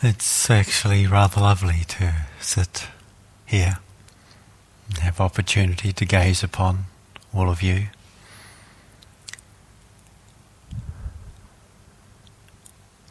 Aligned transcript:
It's 0.00 0.48
actually 0.48 1.08
rather 1.08 1.40
lovely 1.40 1.82
to 1.88 2.14
sit 2.40 2.86
here 3.44 3.78
and 4.88 4.98
have 4.98 5.20
opportunity 5.20 5.92
to 5.92 6.04
gaze 6.04 6.44
upon 6.44 6.84
all 7.34 7.50
of 7.50 7.62
you. 7.62 7.88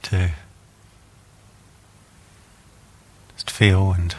To 0.04 0.32
just 3.36 3.52
feel 3.52 3.92
and 3.92 4.16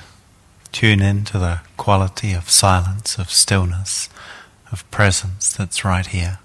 tune 0.70 1.00
in 1.00 1.24
to 1.24 1.38
the 1.38 1.60
quality 1.78 2.34
of 2.34 2.50
silence, 2.50 3.16
of 3.16 3.30
stillness, 3.30 4.10
of 4.70 4.88
presence 4.90 5.54
that's 5.54 5.86
right 5.86 6.06
here. 6.06 6.38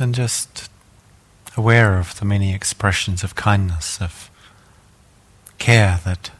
And 0.00 0.14
just 0.14 0.70
aware 1.56 1.98
of 1.98 2.18
the 2.18 2.24
many 2.24 2.54
expressions 2.54 3.22
of 3.22 3.34
kindness, 3.34 4.00
of 4.00 4.30
care 5.58 6.00
that 6.04 6.30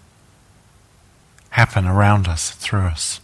happen 1.51 1.85
around 1.87 2.27
us, 2.27 2.53
through 2.53 2.87
us. 2.87 3.21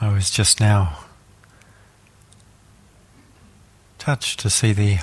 I 0.00 0.12
was 0.12 0.28
just 0.28 0.60
now 0.60 0.98
touched 3.98 4.40
to 4.40 4.50
see 4.50 4.72
the 4.72 4.98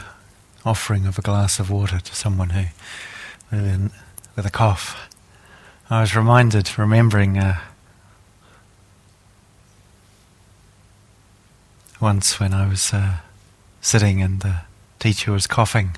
offering 0.64 1.08
of 1.08 1.18
a 1.18 1.22
glass 1.24 1.60
of 1.60 1.72
water 1.72 2.00
to 2.00 2.16
someone 2.16 2.52
who 2.52 2.66
with 4.36 4.46
a 4.46 4.50
cough. 4.50 5.10
I 5.90 6.02
was 6.02 6.16
reminded, 6.16 6.78
remembering 6.78 7.38
uh, 7.38 7.60
once 12.00 12.40
when 12.40 12.54
I 12.54 12.68
was 12.68 12.94
uh, 12.94 13.18
sitting 13.82 14.22
and 14.22 14.40
the 14.40 14.62
teacher 15.00 15.32
was 15.32 15.48
coughing, 15.48 15.98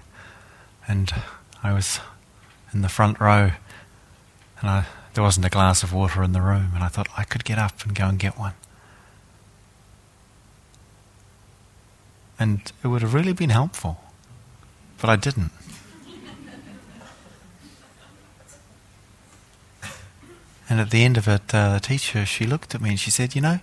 and 0.88 1.14
I 1.62 1.74
was 1.74 2.00
in 2.74 2.82
the 2.82 2.90
front 2.90 3.20
row, 3.20 3.52
and 4.60 4.70
I, 4.70 4.86
there 5.14 5.24
wasn't 5.24 5.46
a 5.46 5.50
glass 5.50 5.84
of 5.84 5.94
water 5.94 6.24
in 6.24 6.32
the 6.32 6.42
room, 6.42 6.72
and 6.74 6.84
I 6.84 6.88
thought 6.88 7.08
I 7.16 7.24
could 7.24 7.46
get 7.46 7.60
up 7.60 7.86
and 7.86 7.94
go 7.94 8.06
and 8.06 8.18
get 8.18 8.38
one. 8.38 8.54
And 12.40 12.72
it 12.84 12.88
would 12.88 13.04
have 13.04 13.14
really 13.14 13.34
been 13.34 13.52
helpful, 13.52 14.02
but 15.00 15.10
I 15.10 15.16
didn't. 15.16 15.52
And 20.74 20.82
at 20.82 20.90
the 20.90 21.04
end 21.04 21.20
of 21.20 21.28
it, 21.28 21.54
uh, 21.54 21.76
the 21.76 21.80
teacher, 21.80 22.26
she 22.26 22.48
looked 22.48 22.74
at 22.74 22.82
me 22.82 22.90
and 22.90 23.00
she 23.00 23.12
said, 23.12 23.36
You 23.36 23.42
know, 23.42 23.60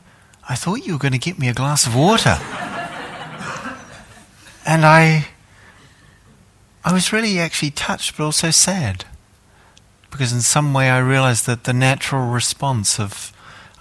I 0.48 0.54
thought 0.54 0.86
you 0.86 0.92
were 0.92 0.98
going 1.00 1.10
to 1.10 1.18
get 1.18 1.40
me 1.40 1.48
a 1.48 1.52
glass 1.52 1.84
of 1.84 1.96
water. 1.96 2.38
and 4.64 4.86
I, 4.86 5.26
I 6.84 6.92
was 6.92 7.12
really 7.12 7.40
actually 7.40 7.72
touched, 7.72 8.16
but 8.16 8.22
also 8.22 8.52
sad. 8.52 9.06
Because 10.12 10.32
in 10.32 10.40
some 10.40 10.72
way 10.72 10.88
I 10.88 11.00
realized 11.00 11.46
that 11.46 11.64
the 11.64 11.72
natural 11.72 12.30
response 12.30 13.00
of, 13.00 13.32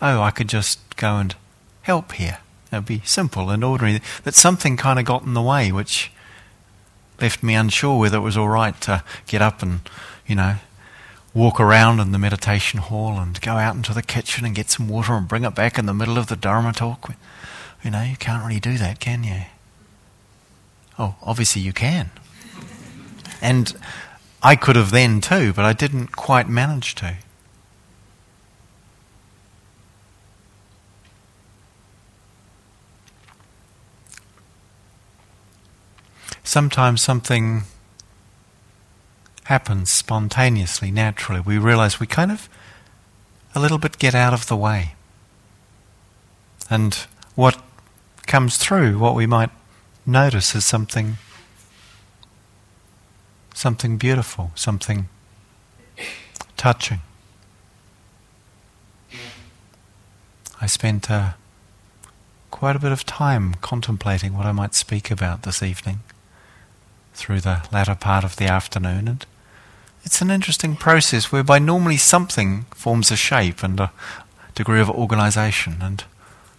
oh, 0.01 0.23
I 0.23 0.31
could 0.31 0.49
just 0.49 0.79
go 0.95 1.17
and 1.17 1.35
help 1.83 2.13
here. 2.13 2.39
It 2.71 2.77
would 2.77 2.87
be 2.87 3.03
simple 3.05 3.51
and 3.51 3.63
ordinary. 3.63 4.01
That 4.23 4.33
something 4.33 4.75
kind 4.75 4.97
of 4.97 5.05
got 5.05 5.21
in 5.21 5.35
the 5.35 5.41
way, 5.43 5.71
which 5.71 6.11
left 7.21 7.43
me 7.43 7.53
unsure 7.53 7.99
whether 7.99 8.17
it 8.17 8.21
was 8.21 8.37
all 8.37 8.49
right 8.49 8.81
to 8.81 9.03
get 9.27 9.43
up 9.43 9.61
and, 9.61 9.81
you 10.25 10.33
know, 10.33 10.55
walk 11.33 11.59
around 11.59 11.99
in 11.99 12.11
the 12.11 12.19
meditation 12.19 12.79
hall 12.79 13.19
and 13.19 13.39
go 13.41 13.53
out 13.53 13.75
into 13.75 13.93
the 13.93 14.01
kitchen 14.01 14.45
and 14.45 14.55
get 14.55 14.69
some 14.69 14.87
water 14.87 15.13
and 15.13 15.27
bring 15.27 15.43
it 15.43 15.55
back 15.55 15.77
in 15.77 15.85
the 15.85 15.93
middle 15.93 16.17
of 16.17 16.27
the 16.27 16.35
Dharma 16.35 16.73
talk. 16.73 17.11
You 17.83 17.91
know, 17.91 18.01
you 18.01 18.17
can't 18.17 18.45
really 18.45 18.59
do 18.59 18.77
that, 18.77 18.99
can 18.99 19.23
you? 19.23 19.41
Oh, 20.97 21.15
obviously 21.21 21.61
you 21.61 21.71
can. 21.71 22.09
And 23.41 23.73
I 24.43 24.55
could 24.55 24.75
have 24.75 24.91
then 24.91 25.21
too, 25.21 25.53
but 25.53 25.65
I 25.65 25.73
didn't 25.73 26.15
quite 26.15 26.49
manage 26.49 26.95
to. 26.95 27.15
Sometimes 36.43 37.01
something 37.01 37.63
happens 39.49 39.89
spontaneously, 39.89 40.91
naturally. 40.91 41.39
We 41.39 41.57
realize 41.57 41.99
we 41.99 42.05
kind 42.05 42.31
of 42.31 42.47
a 43.55 43.59
little 43.59 43.79
bit 43.79 43.97
get 43.97 44.13
out 44.13 44.31
of 44.31 44.45
the 44.45 44.55
way. 44.55 44.93
And 46.69 46.93
what 47.33 47.59
comes 48.27 48.57
through, 48.57 48.99
what 48.99 49.15
we 49.15 49.25
might 49.25 49.49
notice 50.05 50.53
is 50.53 50.65
something 50.67 51.17
something 53.55 53.97
beautiful, 53.97 54.51
something 54.53 55.09
touching. 56.55 57.01
I 60.61 60.67
spent 60.67 61.09
uh, 61.09 61.31
quite 62.51 62.75
a 62.75 62.79
bit 62.79 62.91
of 62.91 63.03
time 63.03 63.55
contemplating 63.55 64.37
what 64.37 64.45
I 64.45 64.51
might 64.51 64.75
speak 64.75 65.09
about 65.09 65.41
this 65.41 65.63
evening 65.63 66.01
through 67.15 67.41
the 67.41 67.67
latter 67.71 67.95
part 67.95 68.23
of 68.23 68.35
the 68.35 68.45
afternoon 68.45 69.07
and 69.07 69.25
it's 70.09 70.23
an 70.23 70.31
interesting 70.31 70.75
process 70.75 71.31
whereby 71.31 71.59
normally 71.59 71.95
something 71.95 72.65
forms 72.71 73.11
a 73.11 73.15
shape 73.15 73.61
and 73.61 73.79
a 73.79 73.91
degree 74.55 74.81
of 74.81 74.89
organization, 74.89 75.77
and 75.81 76.03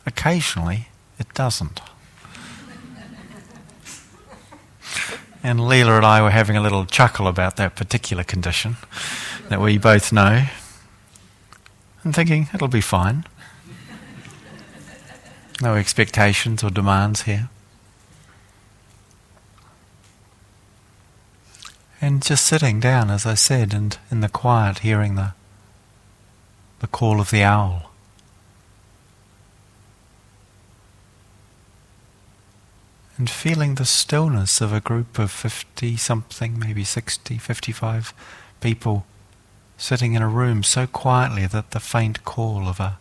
occasionally 0.07 0.87
it 1.19 1.35
doesn't. 1.35 1.81
and 5.43 5.59
Leela 5.59 5.97
and 5.97 6.07
I 6.07 6.23
were 6.23 6.31
having 6.31 6.57
a 6.57 6.61
little 6.61 6.87
chuckle 6.87 7.27
about 7.27 7.57
that 7.57 7.75
particular 7.75 8.23
condition 8.23 8.77
that 9.49 9.61
we 9.61 9.79
both 9.79 10.13
know, 10.13 10.45
and 12.05 12.15
thinking 12.15 12.47
it'll 12.55 12.69
be 12.69 12.81
fine. 12.81 13.25
No 15.61 15.75
expectations 15.75 16.63
or 16.63 16.71
demands 16.71 17.23
here. 17.23 17.49
And 22.01 22.23
just 22.23 22.47
sitting 22.47 22.81
down, 22.81 23.11
as 23.11 23.27
I 23.27 23.35
said, 23.35 23.75
and 23.75 23.99
in 24.11 24.21
the 24.21 24.29
quiet, 24.29 24.79
hearing 24.79 25.17
the, 25.17 25.35
the 26.81 26.87
call 26.87 27.21
of 27.21 27.31
the 27.31 27.43
owl. 27.43 27.91
And 33.19 33.29
feeling 33.29 33.75
the 33.75 33.85
stillness 33.85 34.63
of 34.63 34.73
a 34.73 34.81
group 34.81 35.19
of 35.19 35.31
50 35.31 35.99
something, 35.99 36.59
maybe 36.59 36.85
60, 36.85 37.37
55 37.37 38.15
people 38.63 39.05
sitting 39.77 40.15
in 40.15 40.23
a 40.23 40.29
room 40.29 40.63
so 40.63 40.87
quietly 40.87 41.47
that 41.47 41.73
the 41.73 41.81
faint 41.81 42.25
call 42.25 42.67
of 42.67 42.81
a 42.81 42.99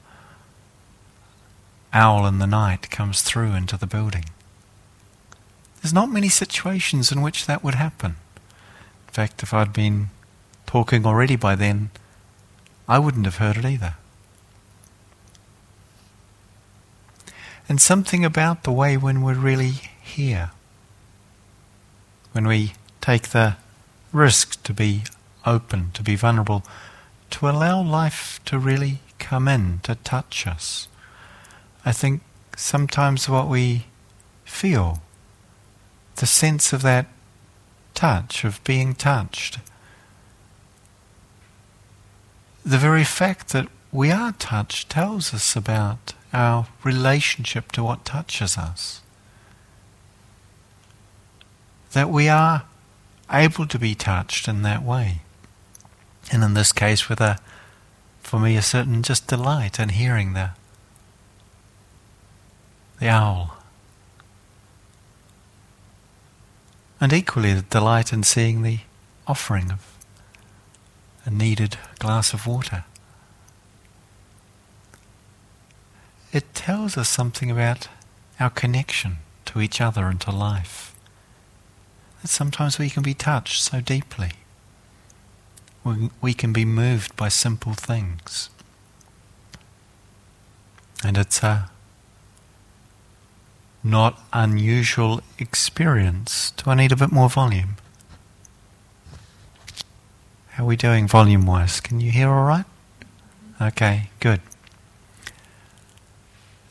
owl 1.94 2.26
in 2.26 2.40
the 2.40 2.48
night 2.48 2.90
comes 2.90 3.22
through 3.22 3.54
into 3.54 3.78
the 3.78 3.88
building. 3.88 4.26
There's 5.82 5.94
not 5.94 6.12
many 6.12 6.28
situations 6.28 7.12
in 7.14 7.22
which 7.22 7.46
that 7.46 7.64
would 7.64 7.76
happen. 7.76 8.18
In 9.10 9.14
fact, 9.14 9.42
if 9.42 9.56
I'd 9.56 9.74
been 9.74 10.12
talking 10.68 11.04
already 11.04 11.36
by 11.36 11.56
then, 11.56 11.90
I 12.88 13.00
wouldn't 13.00 13.26
have 13.26 13.38
heard 13.38 13.58
it 13.58 13.66
either. 13.66 13.96
And 17.68 17.82
something 17.82 18.24
about 18.24 18.64
the 18.64 18.72
way 18.72 18.98
when 18.98 19.24
we're 19.24 19.34
really 19.34 19.74
here, 20.00 20.52
when 22.34 22.46
we 22.46 22.74
take 23.02 23.30
the 23.30 23.58
risk 24.14 24.62
to 24.62 24.74
be 24.74 25.02
open, 25.44 25.90
to 25.96 26.04
be 26.04 26.16
vulnerable, 26.16 26.64
to 27.32 27.50
allow 27.50 27.82
life 27.82 28.40
to 28.46 28.60
really 28.60 29.00
come 29.18 29.48
in, 29.48 29.80
to 29.84 29.96
touch 29.96 30.46
us. 30.46 30.88
I 31.84 31.94
think 31.94 32.22
sometimes 32.56 33.28
what 33.28 33.48
we 33.48 33.86
feel, 34.46 35.02
the 36.18 36.28
sense 36.28 36.74
of 36.74 36.84
that 36.84 37.08
touch, 38.00 38.46
of 38.46 38.64
being 38.64 38.96
touched. 38.96 39.60
The 42.64 42.78
very 42.78 43.04
fact 43.04 43.50
that 43.50 43.68
we 43.92 44.10
are 44.10 44.32
touched 44.32 44.90
tells 44.90 45.34
us 45.34 45.54
about 45.54 46.14
our 46.32 46.68
relationship 46.86 47.74
to 47.74 47.84
what 47.84 48.06
touches 48.06 48.58
us. 48.58 49.02
That 51.92 52.10
we 52.10 52.30
are 52.30 52.64
able 53.30 53.68
to 53.68 53.78
be 53.78 53.96
touched 53.96 54.48
in 54.48 54.62
that 54.62 54.82
way. 54.82 55.20
And 56.32 56.42
in 56.42 56.54
this 56.54 56.72
case, 56.72 57.10
with 57.10 57.20
a, 57.20 57.38
for 58.22 58.40
me, 58.40 58.56
a 58.56 58.62
certain 58.62 59.04
just 59.04 59.28
delight 59.28 59.78
in 59.78 59.90
hearing 59.90 60.32
the, 60.32 60.52
the 63.02 63.10
owl 63.10 63.59
and 67.02 67.14
equally 67.14 67.54
the 67.54 67.62
delight 67.62 68.12
in 68.12 68.24
seeing 68.24 68.62
the 68.62 68.80
offering 69.28 69.72
of 69.72 69.98
a 71.26 71.30
needed 71.30 71.78
glass 72.00 72.34
of 72.34 72.48
water. 72.48 72.84
It 76.32 76.54
tells 76.54 76.98
us 76.98 77.10
something 77.10 77.50
about 77.50 77.88
our 78.40 78.50
connection 78.50 79.18
to 79.46 79.62
each 79.62 79.82
other 79.82 80.08
and 80.08 80.22
to 80.22 80.32
life. 80.32 80.96
That 82.22 82.28
sometimes 82.28 82.78
we 82.78 82.90
can 82.90 83.04
be 83.04 83.14
touched 83.14 83.62
so 83.64 83.82
deeply. 83.82 84.32
We, 86.22 86.34
can 86.34 86.54
be 86.54 86.66
moved 86.66 87.16
by 87.16 87.30
simple 87.30 87.74
things. 87.74 88.50
And 91.04 91.18
it's 91.18 91.42
a 91.42 91.72
not 93.84 94.20
unusual 94.34 95.22
experience. 95.38 96.52
Do 96.52 96.72
I 96.72 96.76
need 96.76 96.92
a 96.92 96.98
bit 96.98 97.12
more 97.12 97.30
volume? 97.30 97.78
How 100.50 100.64
are 100.64 100.68
we 100.68 100.76
doing 100.76 101.08
volume 101.08 101.46
wise? 101.46 101.80
Can 101.80 102.00
you 102.00 102.12
hear 102.12 102.30
all 102.30 102.46
right? 102.46 102.66
Okay, 103.62 104.10
good. 104.20 104.42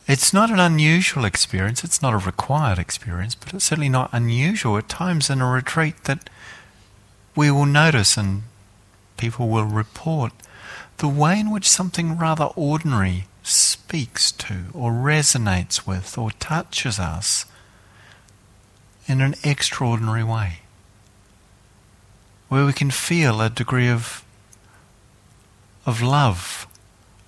It's 0.06 0.32
not 0.32 0.50
an 0.50 0.58
unusual 0.58 1.26
experience, 1.26 1.84
it's 1.84 2.00
not 2.00 2.14
a 2.14 2.19
required 2.19 2.78
experience, 2.78 3.34
but 3.34 3.52
it's 3.52 3.64
certainly 3.64 3.90
not 3.90 4.08
unusual 4.10 4.78
at 4.78 4.88
times 4.88 5.28
in 5.28 5.43
a 5.43 5.50
retreat 5.50 6.05
that 6.05 6.31
we 7.37 7.50
will 7.50 7.66
notice 7.66 8.16
and 8.16 8.43
people 9.19 9.49
will 9.49 9.64
report 9.64 10.32
the 10.96 11.08
way 11.08 11.38
in 11.38 11.50
which 11.50 11.69
something 11.69 12.16
rather 12.16 12.46
ordinary 12.56 13.27
speaks 13.48 14.30
to 14.32 14.66
or 14.74 14.92
resonates 14.92 15.86
with 15.86 16.18
or 16.18 16.30
touches 16.32 16.98
us 16.98 17.46
in 19.06 19.20
an 19.20 19.34
extraordinary 19.42 20.24
way. 20.24 20.60
Where 22.48 22.66
we 22.66 22.72
can 22.72 22.90
feel 22.90 23.40
a 23.40 23.50
degree 23.50 23.88
of, 23.88 24.24
of 25.86 26.02
love 26.02 26.66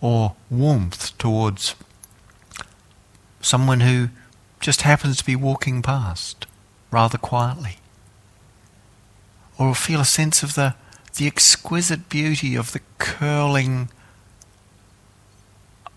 or 0.01 0.35
warmth 0.51 1.17
towards 1.19 1.75
someone 3.41 3.81
who 3.81 4.09
just 4.61 4.83
happens 4.83 5.17
to 5.19 5.25
be 5.25 5.37
walking 5.37 5.83
past 5.83 6.47
rather 6.91 7.19
quietly. 7.19 7.77
Or 9.59 9.75
feel 9.75 10.01
a 10.01 10.07
sense 10.07 10.43
of 10.43 10.55
the, 10.55 10.75
the 11.17 11.27
exquisite 11.27 12.09
beauty 12.09 12.55
of 12.57 12.73
the 12.73 12.81
curling 12.99 13.91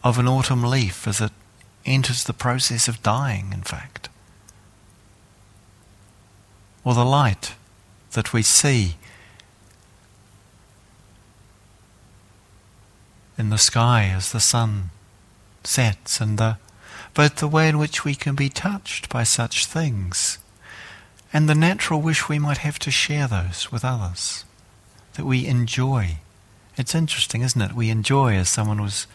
of 0.03 0.19
an 0.19 0.27
autumn 0.27 0.63
leaf 0.63 1.07
as 1.07 1.21
it 1.21 1.31
enters 1.85 2.23
the 2.23 2.33
process 2.33 2.87
of 2.87 3.03
dying, 3.03 3.51
in 3.53 3.61
fact. 3.61 4.09
Or 6.83 6.93
the 6.93 7.05
light 7.05 7.55
that 8.11 8.33
we 8.33 8.41
see 8.41 8.95
in 13.37 13.49
the 13.49 13.57
sky 13.57 14.11
as 14.15 14.31
the 14.31 14.39
sun 14.39 14.91
sets 15.63 16.19
and 16.19 16.37
the 16.37 16.57
but 17.13 17.37
the 17.37 17.47
way 17.47 17.69
in 17.69 17.77
which 17.77 18.03
we 18.03 18.15
can 18.15 18.35
be 18.35 18.49
touched 18.49 19.07
by 19.07 19.23
such 19.23 19.67
things, 19.67 20.39
and 21.31 21.47
the 21.47 21.55
natural 21.55 22.01
wish 22.01 22.27
we 22.27 22.39
might 22.39 22.59
have 22.59 22.79
to 22.79 22.91
share 22.91 23.27
those 23.27 23.71
with 23.71 23.85
others, 23.85 24.45
that 25.13 25.25
we 25.25 25.45
enjoy. 25.45 26.17
It's 26.75 26.95
interesting, 26.95 27.41
isn't 27.41 27.61
it? 27.61 27.73
We 27.73 27.91
enjoy, 27.91 28.33
as 28.33 28.49
someone 28.49 28.81
was 28.81 29.05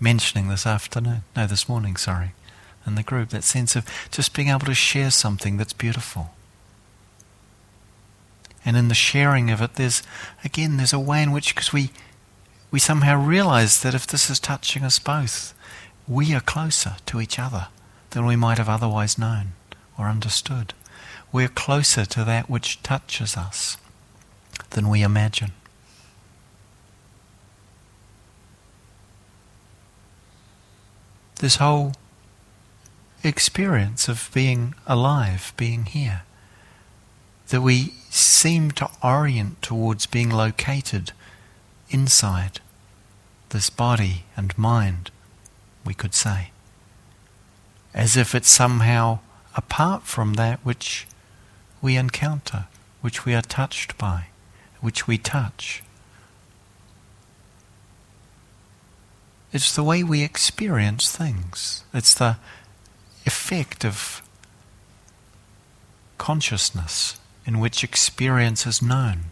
mentioning 0.00 0.48
this 0.48 0.66
afternoon, 0.66 1.22
no, 1.36 1.46
this 1.46 1.68
morning, 1.68 1.96
sorry, 1.96 2.32
in 2.86 2.94
the 2.94 3.02
group, 3.02 3.30
that 3.30 3.44
sense 3.44 3.76
of 3.76 3.86
just 4.10 4.34
being 4.34 4.48
able 4.48 4.66
to 4.66 4.74
share 4.74 5.10
something 5.10 5.56
that's 5.56 5.72
beautiful. 5.72 6.30
And 8.64 8.76
in 8.76 8.88
the 8.88 8.94
sharing 8.94 9.50
of 9.50 9.60
it, 9.60 9.74
there's, 9.74 10.02
again, 10.42 10.76
there's 10.76 10.92
a 10.92 10.98
way 10.98 11.22
in 11.22 11.32
which, 11.32 11.54
because 11.54 11.72
we, 11.72 11.90
we 12.70 12.78
somehow 12.78 13.22
realize 13.22 13.82
that 13.82 13.94
if 13.94 14.06
this 14.06 14.30
is 14.30 14.40
touching 14.40 14.82
us 14.84 14.98
both, 14.98 15.54
we 16.08 16.34
are 16.34 16.40
closer 16.40 16.96
to 17.06 17.20
each 17.20 17.38
other 17.38 17.68
than 18.10 18.26
we 18.26 18.36
might 18.36 18.58
have 18.58 18.68
otherwise 18.68 19.18
known 19.18 19.52
or 19.98 20.06
understood. 20.06 20.74
We're 21.32 21.48
closer 21.48 22.04
to 22.04 22.24
that 22.24 22.48
which 22.48 22.82
touches 22.82 23.36
us 23.36 23.76
than 24.70 24.88
we 24.88 25.02
imagine. 25.02 25.52
This 31.44 31.56
whole 31.56 31.92
experience 33.22 34.08
of 34.08 34.30
being 34.32 34.74
alive, 34.86 35.52
being 35.58 35.84
here, 35.84 36.22
that 37.48 37.60
we 37.60 37.92
seem 38.08 38.70
to 38.70 38.88
orient 39.02 39.60
towards 39.60 40.06
being 40.06 40.30
located 40.30 41.12
inside 41.90 42.60
this 43.50 43.68
body 43.68 44.24
and 44.38 44.56
mind 44.56 45.10
we 45.84 45.92
could 45.92 46.14
say. 46.14 46.50
As 47.92 48.16
if 48.16 48.34
it's 48.34 48.48
somehow 48.48 49.18
apart 49.54 50.04
from 50.04 50.34
that 50.34 50.60
which 50.60 51.06
we 51.82 51.98
encounter, 51.98 52.68
which 53.02 53.26
we 53.26 53.34
are 53.34 53.42
touched 53.42 53.98
by, 53.98 54.28
which 54.80 55.06
we 55.06 55.18
touch. 55.18 55.82
It's 59.54 59.72
the 59.72 59.84
way 59.84 60.02
we 60.02 60.24
experience 60.24 61.16
things. 61.16 61.84
It's 61.94 62.12
the 62.12 62.38
effect 63.24 63.84
of 63.84 64.20
consciousness 66.18 67.20
in 67.46 67.60
which 67.60 67.84
experience 67.84 68.66
is 68.66 68.82
known. 68.82 69.26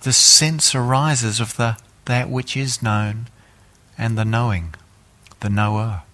The 0.00 0.14
sense 0.14 0.74
arises 0.74 1.38
of 1.38 1.58
the 1.58 1.76
that 2.06 2.30
which 2.30 2.56
is 2.56 2.82
known 2.82 3.26
and 3.98 4.16
the 4.16 4.24
knowing 4.24 4.74
the 5.40 5.50
knower. 5.50 6.04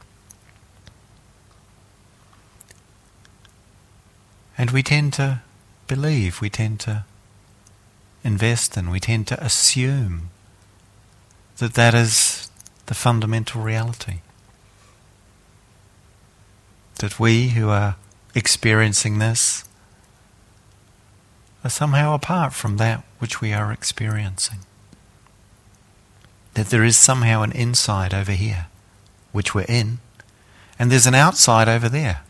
And 4.59 4.73
we 4.73 4.83
tend 4.83 5.13
to 5.13 5.43
believe, 5.87 6.41
we 6.41 6.51
tend 6.51 6.81
to 6.81 7.05
invest 8.25 8.77
in, 8.77 8.91
we 8.91 8.99
tend 8.99 9.29
to 9.29 9.41
assume 9.41 10.31
that 11.59 11.75
that 11.75 11.95
is 11.95 12.44
the 12.87 12.95
fundamental 12.95 13.63
reality. 13.63 14.21
That 16.99 17.19
we 17.19 17.49
who 17.51 17.69
are 17.69 17.97
experiencing 18.35 19.19
this 19.19 19.65
are 21.63 21.71
somehow 21.71 22.15
apart 22.15 22.53
from 22.53 22.77
that 22.77 23.05
which 23.19 23.41
we 23.41 23.53
are 23.53 23.73
experiencing. 23.73 24.59
That 26.55 26.67
there 26.67 26.85
is 26.85 26.97
somehow 26.97 27.43
an 27.43 27.53
inside 27.53 28.13
over 28.13 28.33
here 28.33 28.67
which 29.33 29.55
we're 29.55 29.67
in, 29.69 29.99
and 30.79 30.93
there's 30.93 31.07
an 31.07 31.15
outside 31.15 31.69
over 31.69 31.89
there, 31.89 32.21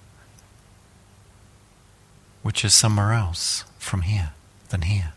which 2.43 2.65
is 2.65 2.73
somewhere 2.73 3.13
else 3.13 3.65
from 3.79 4.03
here 4.03 4.33
than 4.71 4.83
here. 4.83 5.14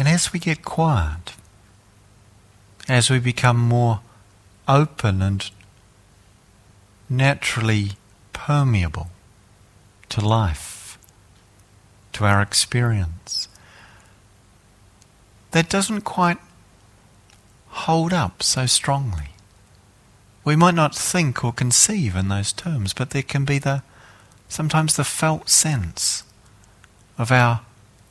And 0.00 0.08
as 0.08 0.32
we 0.32 0.38
get 0.38 0.64
quiet, 0.64 1.34
as 2.88 3.10
we 3.10 3.18
become 3.18 3.58
more 3.58 4.00
open 4.66 5.20
and 5.20 5.50
naturally 7.10 7.90
permeable 8.32 9.10
to 10.08 10.26
life, 10.26 10.98
to 12.14 12.24
our 12.24 12.40
experience 12.40 13.48
that 15.50 15.68
doesn't 15.68 16.00
quite 16.00 16.38
hold 17.68 18.14
up 18.14 18.42
so 18.42 18.64
strongly. 18.64 19.34
We 20.44 20.56
might 20.56 20.74
not 20.74 20.96
think 20.96 21.44
or 21.44 21.52
conceive 21.52 22.16
in 22.16 22.28
those 22.28 22.54
terms, 22.54 22.94
but 22.94 23.10
there 23.10 23.22
can 23.22 23.44
be 23.44 23.58
the 23.58 23.82
sometimes 24.48 24.96
the 24.96 25.04
felt 25.04 25.50
sense 25.50 26.24
of 27.18 27.30
our 27.30 27.60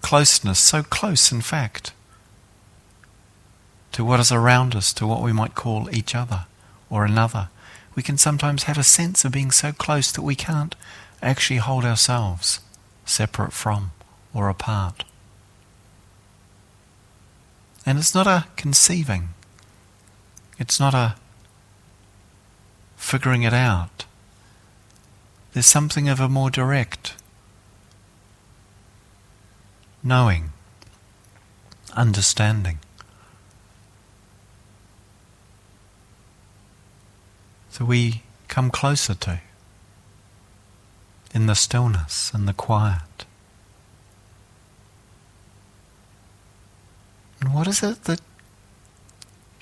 closeness, 0.02 0.60
so 0.60 0.84
close 0.84 1.32
in 1.32 1.42
fact, 1.42 1.94
to 3.92 4.06
what 4.06 4.20
is 4.20 4.32
around 4.32 4.76
us, 4.76 4.94
to 4.94 5.08
what 5.08 5.22
we 5.22 5.34
might 5.34 5.56
call 5.56 5.94
each 5.94 6.16
other 6.16 6.46
or 6.90 7.06
another. 7.06 7.50
We 7.96 8.04
can 8.04 8.18
sometimes 8.18 8.64
have 8.64 8.78
a 8.78 8.84
sense 8.84 9.26
of 9.26 9.32
being 9.32 9.52
so 9.52 9.72
close 9.72 10.12
that 10.12 10.22
we 10.22 10.36
can't 10.36 10.76
actually 11.22 11.58
hold 11.58 11.86
ourselves 11.86 12.62
separate 13.06 13.52
from 13.54 13.92
or 14.34 14.50
apart. 14.50 15.04
And 17.86 17.98
it's 17.98 18.14
not 18.14 18.28
a 18.28 18.46
conceiving, 18.56 19.30
it's 20.58 20.80
not 20.80 20.94
a 20.94 21.16
figuring 22.96 23.44
it 23.44 23.54
out. 23.54 24.06
There's 25.54 25.66
something 25.66 26.08
of 26.08 26.20
a 26.20 26.30
more 26.30 26.52
direct 26.52 27.16
knowing, 30.04 30.52
understanding. 31.94 32.80
So 37.70 37.86
we 37.86 38.24
come 38.48 38.72
closer 38.72 39.14
to 39.14 39.40
in 41.34 41.46
the 41.46 41.56
stillness 41.56 42.32
and 42.34 42.48
the 42.48 42.54
quiet. 42.54 43.26
And 47.40 47.54
what 47.54 47.68
is 47.68 47.84
it 47.84 48.04
that 48.06 48.22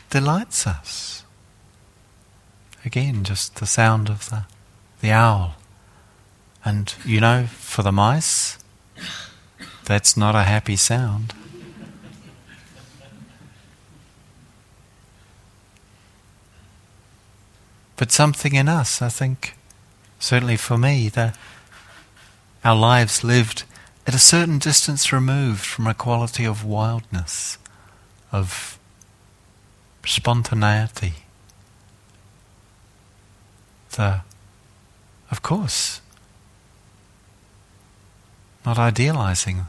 delights 0.10 0.66
us? 0.66 1.24
Again, 2.86 3.24
just 3.24 3.56
the 3.56 3.66
sound 3.66 4.10
of 4.10 4.30
the, 4.30 4.46
the 5.02 5.12
owl. 5.12 5.56
And 6.64 6.94
you 7.06 7.20
know, 7.20 7.46
for 7.46 7.84
the 7.84 7.92
mice, 7.92 8.58
that's 9.88 10.18
not 10.18 10.36
a 10.36 10.44
happy 10.44 10.76
sound. 10.76 11.34
But 17.96 18.12
something 18.12 18.54
in 18.54 18.68
us, 18.68 19.02
I 19.02 19.08
think, 19.08 19.56
certainly 20.20 20.58
for 20.58 20.78
me, 20.78 21.08
that 21.10 21.38
our 22.66 22.76
lives 22.76 23.24
lived 23.24 23.64
at 24.06 24.14
a 24.14 24.20
certain 24.20 24.60
distance 24.60 25.14
removed 25.14 25.66
from 25.66 25.88
a 25.88 25.94
quality 25.94 26.44
of 26.44 26.66
wildness, 26.66 27.58
of 28.30 28.78
spontaneity. 30.06 31.14
The, 33.92 34.22
of 35.32 35.42
course, 35.42 36.02
not 38.66 38.78
idealizing 38.78 39.66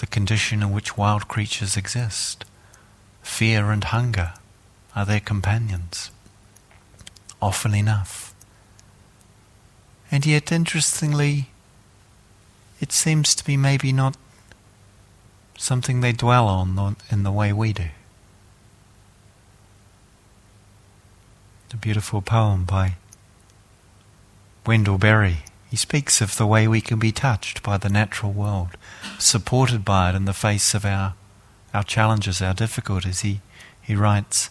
the 0.00 0.06
condition 0.06 0.62
in 0.62 0.72
which 0.72 0.96
wild 0.96 1.28
creatures 1.28 1.76
exist. 1.76 2.44
Fear 3.22 3.70
and 3.70 3.84
hunger 3.84 4.32
are 4.96 5.04
their 5.04 5.20
companions, 5.20 6.10
often 7.40 7.74
enough. 7.74 8.34
And 10.10 10.24
yet, 10.24 10.50
interestingly, 10.50 11.50
it 12.80 12.92
seems 12.92 13.34
to 13.34 13.44
be 13.44 13.56
maybe 13.56 13.92
not 13.92 14.16
something 15.58 16.00
they 16.00 16.12
dwell 16.12 16.48
on 16.48 16.96
in 17.10 17.22
the 17.22 17.30
way 17.30 17.52
we 17.52 17.74
do. 17.74 17.88
A 21.72 21.76
beautiful 21.76 22.20
poem 22.20 22.64
by 22.64 22.94
Wendell 24.66 24.98
Berry. 24.98 25.44
He 25.70 25.76
speaks 25.76 26.20
of 26.20 26.36
the 26.36 26.48
way 26.48 26.66
we 26.66 26.80
can 26.80 26.98
be 26.98 27.12
touched 27.12 27.62
by 27.62 27.78
the 27.78 27.88
natural 27.88 28.32
world, 28.32 28.70
supported 29.20 29.84
by 29.84 30.10
it 30.10 30.16
in 30.16 30.24
the 30.24 30.32
face 30.32 30.74
of 30.74 30.84
our, 30.84 31.14
our 31.72 31.84
challenges, 31.84 32.42
our 32.42 32.54
difficulties. 32.54 33.20
He, 33.20 33.40
he 33.80 33.94
writes, 33.94 34.50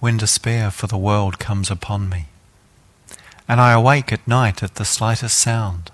When 0.00 0.18
despair 0.18 0.70
for 0.70 0.86
the 0.86 0.98
world 0.98 1.38
comes 1.38 1.70
upon 1.70 2.10
me, 2.10 2.26
and 3.48 3.58
I 3.58 3.72
awake 3.72 4.12
at 4.12 4.28
night 4.28 4.62
at 4.62 4.74
the 4.74 4.84
slightest 4.84 5.38
sound, 5.38 5.90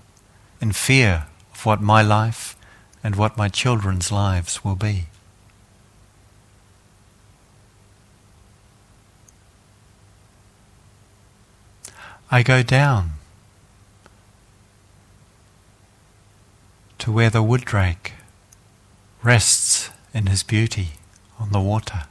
in 0.60 0.72
fear 0.72 1.26
of 1.54 1.64
what 1.64 1.80
my 1.80 2.02
life 2.02 2.56
and 3.04 3.14
what 3.14 3.36
my 3.36 3.48
children's 3.48 4.10
lives 4.10 4.64
will 4.64 4.74
be. 4.74 5.06
I 12.32 12.44
go 12.44 12.62
down 12.62 13.14
to 16.98 17.10
where 17.10 17.28
the 17.28 17.42
wood 17.42 17.64
drake 17.64 18.12
rests 19.24 19.90
in 20.14 20.26
his 20.26 20.44
beauty 20.44 20.90
on 21.40 21.50
the 21.50 21.60
water 21.60 22.04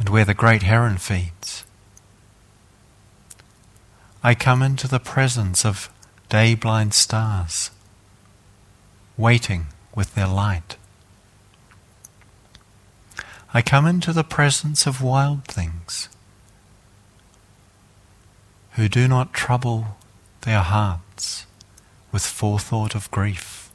and 0.00 0.08
where 0.08 0.24
the 0.24 0.34
great 0.34 0.64
heron 0.64 0.96
feeds. 0.98 1.64
I 4.20 4.34
come 4.34 4.62
into 4.62 4.88
the 4.88 4.98
presence 4.98 5.64
of 5.64 5.92
day 6.28 6.56
blind 6.56 6.92
stars, 6.92 7.70
waiting 9.16 9.66
with 9.94 10.16
their 10.16 10.26
light. 10.26 10.76
I 13.54 13.62
come 13.62 13.86
into 13.86 14.12
the 14.12 14.24
presence 14.24 14.88
of 14.88 15.00
wild 15.00 15.44
things 15.44 16.08
who 18.72 18.88
do 18.88 19.08
not 19.08 19.32
trouble 19.32 19.96
their 20.42 20.60
hearts 20.60 21.46
with 22.12 22.24
forethought 22.24 22.94
of 22.94 23.10
grief. 23.10 23.70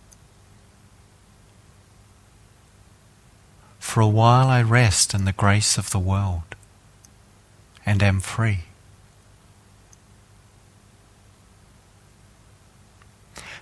For 3.79 4.01
a 4.01 4.07
while 4.07 4.47
I 4.47 4.61
rest 4.61 5.13
in 5.13 5.25
the 5.25 5.33
grace 5.33 5.77
of 5.77 5.91
the 5.91 5.99
world 5.99 6.55
and 7.85 8.01
am 8.01 8.19
free. 8.19 8.61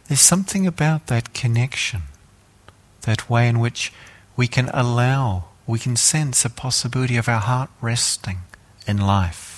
There's 0.08 0.20
something 0.20 0.68
about 0.68 1.08
that 1.08 1.34
connection, 1.34 2.04
that 3.02 3.30
way 3.30 3.48
in 3.48 3.60
which 3.60 3.92
we 4.36 4.48
can 4.48 4.70
allow, 4.70 5.46
we 5.66 5.80
can 5.80 5.96
sense 5.96 6.46
a 6.46 6.50
possibility 6.50 7.18
of 7.18 7.30
our 7.30 7.40
heart 7.40 7.70
resting 7.82 8.40
in 8.88 8.98
life 8.98 9.52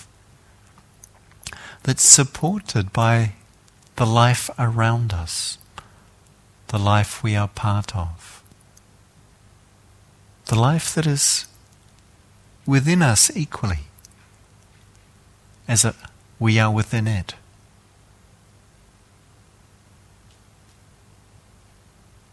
that's 1.85 2.03
supported 2.03 2.91
by 2.91 3.33
the 3.95 4.07
life 4.07 4.49
around 4.57 5.13
us, 5.13 5.59
the 6.69 6.79
life 6.79 7.21
we 7.21 7.35
are 7.35 7.47
part 7.47 7.95
of, 7.95 8.41
the 10.47 10.55
life 10.55 10.95
that 10.95 11.05
is 11.05 11.45
within 12.65 13.03
us 13.03 13.29
equally 13.37 13.81
as 15.67 15.85
we 16.39 16.57
are 16.57 16.71
within 16.71 17.07
it. 17.07 17.35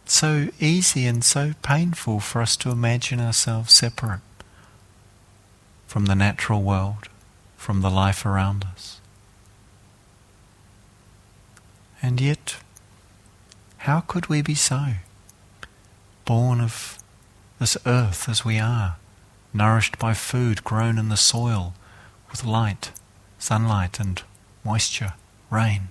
So 0.07 0.49
easy 0.61 1.07
and 1.07 1.23
so 1.23 1.53
painful 1.61 2.21
for 2.21 2.41
us 2.41 2.57
to 2.57 2.71
imagine 2.71 3.21
ourselves 3.21 3.75
separate 3.75 4.21
from 5.87 6.07
the 6.07 6.15
natural 6.15 6.63
world, 6.63 7.11
from 7.59 7.83
the 7.83 7.91
life 7.91 8.25
around 8.25 8.65
us. 8.65 9.02
And 12.03 12.21
yet, 12.21 12.57
how 13.79 14.01
could 14.01 14.27
we 14.27 14.43
be 14.43 14.57
so? 14.57 14.95
Born 16.25 16.61
of 16.61 16.99
this 17.61 17.77
earth 17.87 18.29
as 18.29 18.45
we 18.45 18.59
are, 18.59 18.97
nourished 19.55 20.01
by 20.01 20.13
food 20.13 20.65
grown 20.65 20.99
in 20.99 21.11
the 21.11 21.17
soil, 21.17 21.75
with 22.29 22.45
light, 22.45 22.91
sunlight, 23.39 24.01
and 24.01 24.21
moisture, 24.65 25.13
rain, 25.49 25.89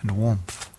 and 0.00 0.10
warmth. 0.10 0.70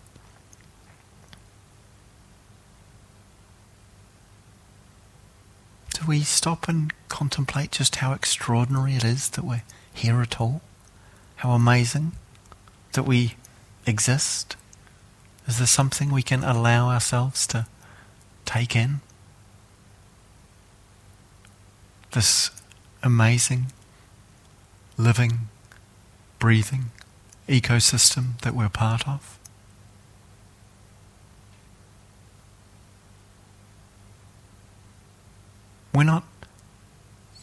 Do 5.94 6.02
we 6.06 6.20
stop 6.20 6.68
and 6.68 6.92
contemplate 7.08 7.70
just 7.72 7.96
how 7.96 8.12
extraordinary 8.12 8.94
it 8.94 9.04
is 9.04 9.30
that 9.30 9.44
we're 9.44 9.62
here 9.94 10.20
at 10.20 10.38
all? 10.38 10.60
How 11.36 11.52
amazing 11.52 12.12
that 12.92 13.04
we 13.04 13.36
exist? 13.86 14.56
Is 15.46 15.58
there 15.58 15.66
something 15.66 16.10
we 16.10 16.22
can 16.22 16.42
allow 16.42 16.88
ourselves 16.88 17.46
to 17.48 17.66
take 18.44 18.74
in? 18.74 19.00
This 22.12 22.50
amazing, 23.02 23.66
living, 24.96 25.48
breathing 26.38 26.86
ecosystem 27.48 28.40
that 28.40 28.54
we're 28.54 28.68
part 28.68 29.06
of? 29.06 29.38
We're 35.94 36.04
not 36.04 36.24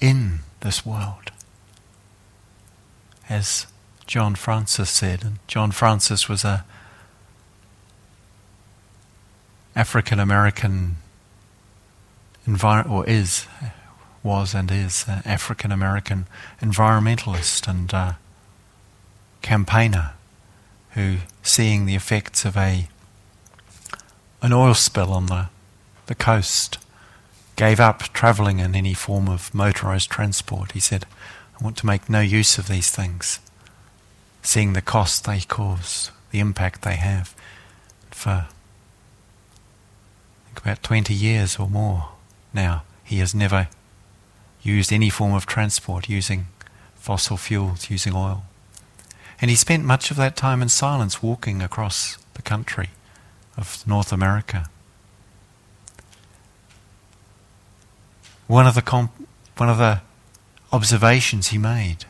in 0.01 0.39
this 0.59 0.85
world. 0.85 1.31
As 3.29 3.65
John 4.05 4.35
Francis 4.35 4.89
said, 4.89 5.23
and 5.23 5.39
John 5.47 5.71
Francis 5.71 6.27
was 6.27 6.43
a 6.43 6.65
African 9.75 10.19
American 10.19 10.97
or 12.47 13.07
is, 13.07 13.47
was 14.21 14.53
and 14.53 14.69
is, 14.69 15.05
uh, 15.07 15.21
African 15.25 15.71
American 15.71 16.27
environmentalist 16.61 17.67
and 17.67 17.93
uh, 17.93 18.13
campaigner 19.41 20.13
who, 20.91 21.17
seeing 21.41 21.85
the 21.85 21.95
effects 21.95 22.45
of 22.45 22.55
a 22.57 22.87
an 24.41 24.51
oil 24.51 24.73
spill 24.73 25.11
on 25.11 25.27
the, 25.27 25.47
the 26.07 26.15
coast, 26.15 26.77
gave 27.55 27.79
up 27.79 28.01
travelling 28.13 28.59
in 28.59 28.75
any 28.75 28.93
form 28.93 29.29
of 29.29 29.49
motorised 29.53 30.09
transport. 30.09 30.73
He 30.73 30.81
said, 30.81 31.05
I 31.57 31.63
want 31.63 31.77
to 31.77 31.85
make 31.85 32.09
no 32.09 32.19
use 32.19 32.57
of 32.57 32.67
these 32.67 32.91
things, 32.91 33.39
seeing 34.41 34.73
the 34.73 34.81
cost 34.81 35.23
they 35.23 35.39
cause, 35.39 36.11
the 36.31 36.39
impact 36.39 36.81
they 36.81 36.97
have. 36.97 37.33
For 38.11 38.47
about 40.57 40.83
20 40.83 41.13
years 41.13 41.57
or 41.57 41.69
more 41.69 42.09
now, 42.53 42.83
he 43.03 43.17
has 43.17 43.33
never 43.33 43.67
used 44.61 44.93
any 44.93 45.09
form 45.09 45.33
of 45.33 45.45
transport 45.45 46.07
using 46.07 46.47
fossil 46.95 47.35
fuels, 47.35 47.89
using 47.89 48.13
oil. 48.15 48.43
And 49.41 49.49
he 49.49 49.55
spent 49.55 49.83
much 49.83 50.11
of 50.11 50.17
that 50.17 50.37
time 50.37 50.61
in 50.61 50.69
silence 50.69 51.21
walking 51.23 51.61
across 51.61 52.17
the 52.35 52.41
country 52.41 52.91
of 53.57 53.85
North 53.87 54.13
America. 54.13 54.69
One 58.47 58.67
of 58.67 58.75
the, 58.75 58.81
comp- 58.81 59.27
one 59.57 59.69
of 59.69 59.79
the 59.79 60.01
observations 60.71 61.47
he 61.47 61.57
made 61.57 62.05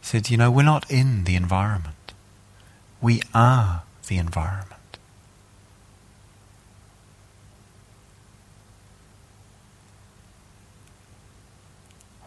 said, 0.00 0.30
You 0.30 0.36
know, 0.36 0.50
we're 0.50 0.62
not 0.62 0.90
in 0.90 1.24
the 1.24 1.34
environment, 1.34 2.12
we 3.02 3.20
are 3.34 3.82
the 4.06 4.16
environment. 4.16 4.70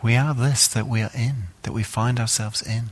We 0.02 0.16
are 0.16 0.34
this 0.34 0.68
that 0.68 0.88
we 0.88 1.02
are 1.02 1.12
in, 1.16 1.48
that 1.64 1.74
we 1.74 1.84
find 1.84 2.20
ourselves 2.20 2.62
in. 2.62 2.92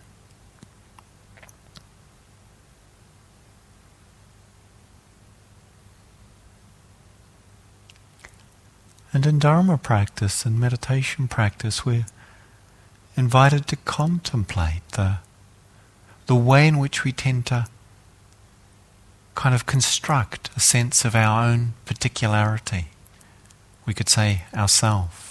And 9.13 9.25
in 9.25 9.39
Dharma 9.39 9.77
practice 9.77 10.45
and 10.45 10.59
meditation 10.59 11.29
practice, 11.29 11.85
we're 11.85 12.05
invited 13.15 13.65
to 13.67 13.77
contemplate 13.77 14.81
the, 14.91 15.19
the 16.25 16.35
way 16.35 16.67
in 16.67 16.79
which 16.79 17.05
we 17.05 17.13
tend 17.13 17.45
to 17.45 17.67
kind 19.35 19.55
of 19.55 19.65
construct 19.65 20.49
a 20.57 20.59
sense 20.59 21.05
of 21.05 21.15
our 21.15 21.47
own 21.47 21.75
particularity. 21.85 22.87
We 23.85 23.93
could 23.93 24.09
say 24.09 24.43
ourself. 24.53 25.24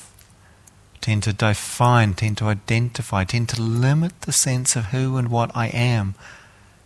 Tend 1.05 1.23
to 1.25 1.35
define, 1.35 2.15
tend 2.15 2.39
to 2.39 2.47
identify, 2.47 3.25
tend 3.25 3.51
to 3.51 3.61
limit 3.61 4.23
the 4.23 4.33
sense 4.33 4.75
of 4.75 4.87
who 4.87 5.19
and 5.19 5.29
what 5.29 5.55
I 5.55 5.67
am 5.67 6.15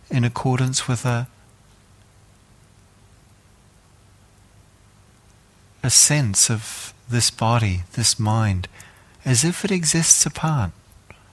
in 0.09 0.25
accordance 0.25 0.89
with 0.89 1.05
a 1.05 1.29
a 5.81 5.89
sense 5.89 6.51
of 6.51 6.93
this 7.09 7.31
body, 7.31 7.83
this 7.93 8.19
mind, 8.19 8.67
as 9.23 9.45
if 9.45 9.63
it 9.63 9.71
exists 9.71 10.25
apart 10.25 10.71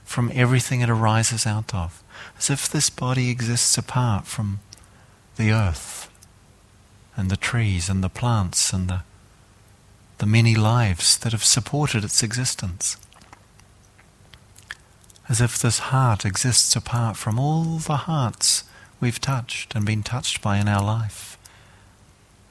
from 0.05 0.31
everything 0.33 0.79
it 0.79 0.89
arises 0.89 1.45
out 1.45 1.75
of, 1.75 2.01
as 2.37 2.49
if 2.49 2.69
this 2.69 2.89
body 2.89 3.29
exists 3.29 3.77
apart 3.77 4.25
from 4.25 4.61
the 5.35 5.51
earth 5.51 6.09
and 7.17 7.29
the 7.29 7.35
trees 7.35 7.89
and 7.89 8.01
the 8.01 8.07
plants 8.07 8.71
and 8.71 8.87
the, 8.87 9.01
many 10.27 10.55
lives 10.55 11.17
that 11.17 11.31
have 11.31 11.43
supported 11.43 12.03
its 12.03 12.21
existence. 12.21 12.97
As 15.29 15.41
if 15.41 15.57
this 15.57 15.79
heart 15.79 16.25
exists 16.25 16.75
apart 16.75 17.17
from 17.17 17.39
all 17.39 17.77
the 17.77 17.97
hearts 17.97 18.63
we've 18.99 19.19
touched 19.19 19.75
and 19.75 19.85
been 19.85 20.03
touched 20.03 20.41
by 20.41 20.57
in 20.57 20.67
our 20.67 20.83
life, 20.83 21.37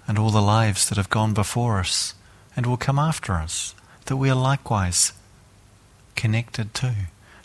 and 0.08 0.18
all 0.18 0.30
the 0.30 0.42
lives 0.42 0.88
that 0.88 0.96
have 0.96 1.10
gone 1.10 1.34
before 1.34 1.78
us 1.78 2.14
and 2.54 2.66
will 2.66 2.76
come 2.76 2.98
after 2.98 3.34
us, 3.34 3.74
that 4.06 4.16
we 4.16 4.30
are 4.30 4.36
likewise 4.36 5.12
connected 6.14 6.72
to 6.74 6.94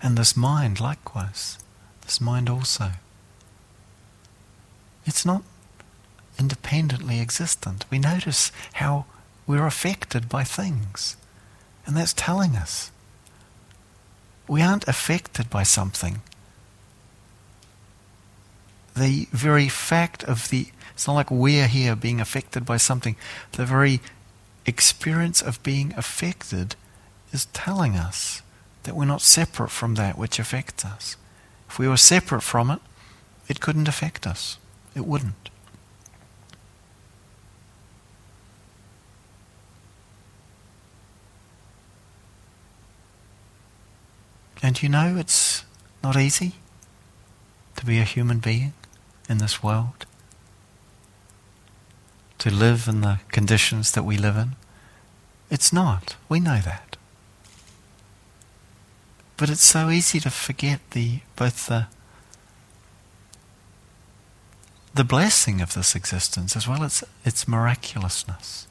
and 0.01 0.17
this 0.17 0.35
mind 0.35 0.79
likewise, 0.79 1.57
this 2.01 2.19
mind 2.19 2.49
also. 2.49 2.91
It's 5.05 5.25
not 5.25 5.43
independently 6.39 7.19
existent. 7.19 7.85
We 7.91 7.99
notice 7.99 8.51
how 8.73 9.05
we're 9.47 9.65
affected 9.65 10.29
by 10.29 10.43
things, 10.43 11.17
and 11.85 11.97
that's 11.97 12.13
telling 12.13 12.55
us 12.55 12.91
we 14.47 14.61
aren't 14.61 14.87
affected 14.87 15.49
by 15.49 15.63
something. 15.63 16.21
The 18.95 19.27
very 19.31 19.69
fact 19.69 20.23
of 20.25 20.49
the, 20.49 20.67
it's 20.93 21.07
not 21.07 21.13
like 21.13 21.31
we're 21.31 21.67
here 21.67 21.95
being 21.95 22.19
affected 22.19 22.65
by 22.65 22.77
something, 22.77 23.15
the 23.53 23.65
very 23.65 24.01
experience 24.65 25.41
of 25.41 25.63
being 25.63 25.93
affected 25.95 26.75
is 27.31 27.45
telling 27.53 27.95
us 27.95 28.41
that 28.83 28.95
we're 28.95 29.05
not 29.05 29.21
separate 29.21 29.69
from 29.69 29.95
that 29.95 30.17
which 30.17 30.39
affects 30.39 30.83
us. 30.83 31.15
If 31.69 31.79
we 31.79 31.87
were 31.87 31.97
separate 31.97 32.41
from 32.41 32.69
it, 32.69 32.79
it 33.47 33.61
couldn't 33.61 33.87
affect 33.87 34.27
us. 34.27 34.57
It 34.95 35.05
wouldn't. 35.05 35.50
And 44.61 44.81
you 44.81 44.89
know, 44.89 45.17
it's 45.17 45.65
not 46.03 46.15
easy 46.15 46.53
to 47.75 47.85
be 47.85 47.99
a 47.99 48.03
human 48.03 48.39
being 48.39 48.73
in 49.27 49.39
this 49.39 49.63
world, 49.63 50.05
to 52.37 52.51
live 52.51 52.87
in 52.87 53.01
the 53.01 53.19
conditions 53.29 53.91
that 53.91 54.03
we 54.03 54.17
live 54.17 54.37
in. 54.37 54.55
It's 55.49 55.73
not. 55.73 56.15
We 56.29 56.39
know 56.39 56.59
that. 56.59 56.97
But 59.37 59.49
it's 59.49 59.63
so 59.63 59.89
easy 59.89 60.19
to 60.19 60.29
forget 60.29 60.79
the 60.91 61.21
both 61.35 61.65
the 61.65 61.87
the 64.93 65.03
blessing 65.03 65.61
of 65.61 65.73
this 65.73 65.95
existence 65.95 66.55
as 66.55 66.67
well 66.67 66.83
as 66.83 67.03
its 67.25 67.47
miraculousness. 67.47 68.67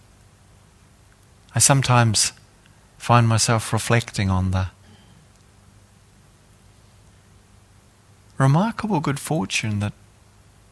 I 1.55 1.59
sometimes 1.59 2.33
find 2.99 3.27
myself 3.27 3.73
reflecting 3.73 4.31
on 4.31 4.51
the 4.53 4.69
remarkable 8.41 9.01
good 9.01 9.21
fortune 9.21 9.81
that 9.81 9.93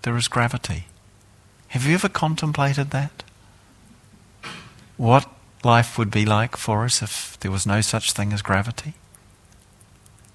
there 0.03 0.17
is 0.17 0.27
gravity. 0.27 0.87
Have 1.69 1.85
you 1.85 1.95
ever 1.95 2.09
contemplated 2.09 2.91
that? 2.91 3.23
What 4.97 5.31
life 5.63 5.99
would 5.99 6.11
be 6.11 6.25
like 6.25 6.57
for 6.57 6.85
us 6.85 7.03
if 7.03 7.39
there 7.41 7.51
was 7.51 7.67
no 7.67 7.83
such 7.83 8.13
thing 8.13 8.33
as 8.33 8.41
gravity? 8.41 8.95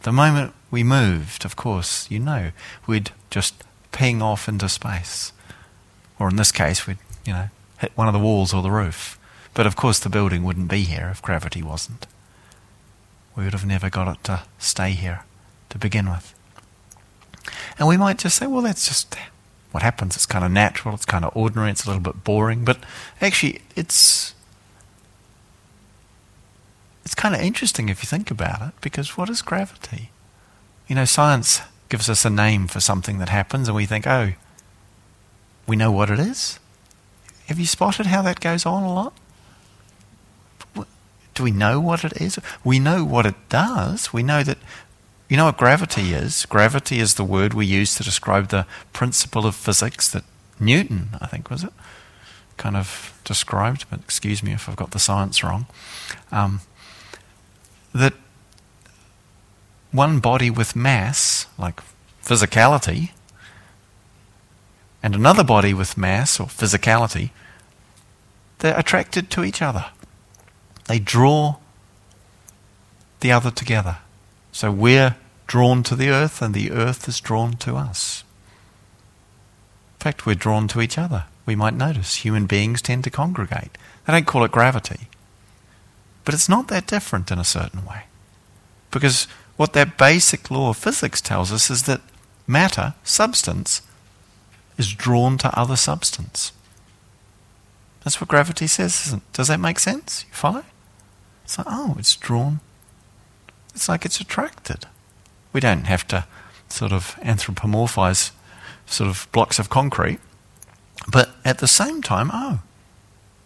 The 0.03 0.11
moment 0.11 0.53
we 0.69 0.83
moved, 0.83 1.43
of 1.43 1.55
course, 1.55 2.09
you 2.11 2.19
know, 2.19 2.51
we'd 2.85 3.09
just 3.31 3.63
ping 3.91 4.21
off 4.21 4.47
into 4.47 4.69
space. 4.69 5.33
Or 6.19 6.29
in 6.29 6.35
this 6.35 6.51
case, 6.51 6.85
we'd, 6.85 6.99
you 7.25 7.33
know, 7.33 7.49
hit 7.79 7.93
one 7.95 8.07
of 8.07 8.13
the 8.13 8.19
walls 8.19 8.53
or 8.53 8.61
the 8.61 8.69
roof. 8.69 9.17
But 9.55 9.65
of 9.65 9.75
course, 9.75 9.97
the 9.97 10.09
building 10.09 10.43
wouldn't 10.43 10.69
be 10.69 10.81
here 10.81 11.09
if 11.11 11.21
gravity 11.21 11.63
wasn't. 11.63 12.05
We 13.35 13.43
would 13.43 13.53
have 13.53 13.65
never 13.65 13.89
got 13.89 14.07
it 14.07 14.23
to 14.25 14.43
stay 14.59 14.91
here 14.91 15.23
to 15.69 15.79
begin 15.79 16.11
with. 16.11 16.35
And 17.77 17.87
we 17.87 17.97
might 17.97 18.17
just 18.17 18.37
say, 18.37 18.47
well, 18.47 18.61
that's 18.61 18.87
just 18.87 19.15
what 19.71 19.83
happens. 19.83 20.15
It's 20.15 20.25
kind 20.25 20.45
of 20.45 20.51
natural, 20.51 20.93
it's 20.95 21.05
kind 21.05 21.25
of 21.25 21.35
ordinary, 21.35 21.71
it's 21.71 21.85
a 21.85 21.87
little 21.87 22.01
bit 22.01 22.23
boring. 22.23 22.63
But 22.63 22.77
actually, 23.21 23.61
it's 23.75 24.33
it's 27.03 27.15
kind 27.15 27.35
of 27.35 27.41
interesting 27.41 27.89
if 27.89 28.01
you 28.01 28.07
think 28.07 28.31
about 28.31 28.61
it, 28.61 28.73
because 28.81 29.17
what 29.17 29.29
is 29.29 29.41
gravity? 29.41 30.11
You 30.87 30.95
know, 30.95 31.05
science 31.05 31.61
gives 31.89 32.09
us 32.09 32.25
a 32.25 32.29
name 32.29 32.67
for 32.67 32.79
something 32.79 33.19
that 33.19 33.29
happens, 33.29 33.67
and 33.67 33.75
we 33.75 33.85
think, 33.85 34.07
oh, 34.07 34.33
we 35.67 35.75
know 35.75 35.91
what 35.91 36.09
it 36.09 36.19
is. 36.19 36.59
Have 37.47 37.59
you 37.59 37.65
spotted 37.65 38.05
how 38.05 38.21
that 38.21 38.39
goes 38.39 38.65
on 38.65 38.83
a 38.83 38.93
lot? 38.93 39.13
Do 41.33 41.43
we 41.43 41.51
know 41.51 41.79
what 41.79 42.03
it 42.03 42.13
is? 42.21 42.37
We 42.63 42.79
know 42.79 43.03
what 43.03 43.25
it 43.25 43.35
does. 43.49 44.13
We 44.13 44.23
know 44.23 44.43
that, 44.43 44.59
you 45.29 45.37
know 45.37 45.45
what 45.45 45.57
gravity 45.57 46.13
is? 46.13 46.45
Gravity 46.45 46.99
is 46.99 47.15
the 47.15 47.23
word 47.23 47.53
we 47.53 47.65
use 47.65 47.95
to 47.95 48.03
describe 48.03 48.49
the 48.49 48.65
principle 48.91 49.45
of 49.45 49.55
physics 49.55 50.09
that 50.11 50.23
Newton, 50.59 51.09
I 51.21 51.27
think, 51.27 51.49
was 51.49 51.63
it, 51.63 51.73
kind 52.57 52.75
of 52.75 53.19
described, 53.23 53.85
but 53.89 53.99
excuse 53.99 54.43
me 54.43 54.53
if 54.53 54.69
I've 54.69 54.75
got 54.75 54.91
the 54.91 54.99
science 54.99 55.43
wrong. 55.43 55.65
Um, 56.31 56.61
that 57.93 58.13
one 59.91 60.19
body 60.19 60.49
with 60.49 60.75
mass, 60.75 61.47
like 61.57 61.81
physicality, 62.23 63.11
and 65.01 65.15
another 65.15 65.43
body 65.43 65.73
with 65.73 65.97
mass 65.97 66.39
or 66.39 66.47
physicality, 66.47 67.31
they're 68.59 68.77
attracted 68.77 69.29
to 69.31 69.43
each 69.43 69.61
other. 69.61 69.85
They 70.87 70.99
draw 70.99 71.57
the 73.19 73.31
other 73.31 73.51
together. 73.51 73.97
So 74.53 74.71
we're 74.71 75.17
drawn 75.47 75.83
to 75.83 75.95
the 75.95 76.09
earth 76.09 76.41
and 76.41 76.53
the 76.53 76.71
earth 76.71 77.09
is 77.09 77.19
drawn 77.19 77.53
to 77.57 77.75
us. 77.75 78.23
In 79.97 80.03
fact, 80.03 80.25
we're 80.25 80.35
drawn 80.35 80.67
to 80.69 80.79
each 80.79 80.97
other. 80.97 81.25
We 81.45 81.55
might 81.55 81.73
notice 81.73 82.17
human 82.17 82.45
beings 82.45 82.81
tend 82.81 83.03
to 83.03 83.09
congregate. 83.09 83.77
They 84.05 84.13
don't 84.13 84.27
call 84.27 84.43
it 84.43 84.51
gravity. 84.51 85.07
But 86.23 86.35
it's 86.35 86.47
not 86.47 86.67
that 86.67 86.87
different 86.87 87.31
in 87.31 87.39
a 87.39 87.43
certain 87.43 87.83
way. 87.83 88.03
Because 88.91 89.27
what 89.57 89.73
that 89.73 89.97
basic 89.97 90.51
law 90.51 90.69
of 90.69 90.77
physics 90.77 91.19
tells 91.19 91.51
us 91.51 91.69
is 91.71 91.83
that 91.83 92.01
matter, 92.45 92.93
substance, 93.03 93.81
is 94.77 94.93
drawn 94.93 95.37
to 95.39 95.59
other 95.59 95.75
substance. 95.75 96.51
That's 98.03 98.21
what 98.21 98.27
gravity 98.27 98.67
says, 98.67 99.07
isn't 99.07 99.23
it? 99.23 99.33
Does 99.33 99.47
that 99.47 99.59
make 99.59 99.79
sense? 99.79 100.25
You 100.27 100.33
follow? 100.35 100.63
It's 101.43 101.57
like, 101.57 101.67
oh, 101.69 101.95
it's 101.97 102.15
drawn. 102.15 102.59
It's 103.73 103.89
like 103.89 104.05
it's 104.05 104.19
attracted. 104.19 104.85
We 105.51 105.59
don't 105.59 105.85
have 105.85 106.07
to 106.07 106.25
sort 106.69 106.91
of 106.91 107.15
anthropomorphize 107.21 108.31
sort 108.85 109.09
of 109.09 109.27
blocks 109.31 109.59
of 109.59 109.69
concrete. 109.69 110.19
But 111.11 111.31
at 111.43 111.59
the 111.59 111.67
same 111.67 112.01
time, 112.01 112.29
oh, 112.33 112.61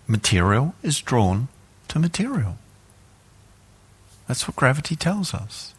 material 0.08 0.76
is 0.84 1.02
drawn 1.02 1.48
to 1.88 2.00
material. 2.00 2.58
That's 4.28 4.48
what 4.48 4.56
gravity 4.56 4.96
tells 4.96 5.34
us. 5.34 5.74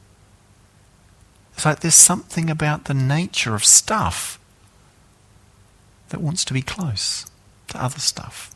It's 1.55 1.65
like 1.65 1.81
there's 1.81 1.95
something 1.95 2.49
about 2.49 2.85
the 2.85 2.95
nature 2.95 3.55
of 3.55 3.65
stuff 3.65 4.39
that 6.09 6.21
wants 6.21 6.45
to 6.47 6.55
be 6.55 6.63
close 6.63 7.27
to 7.69 7.83
other 7.83 7.99
stuff. 7.99 8.55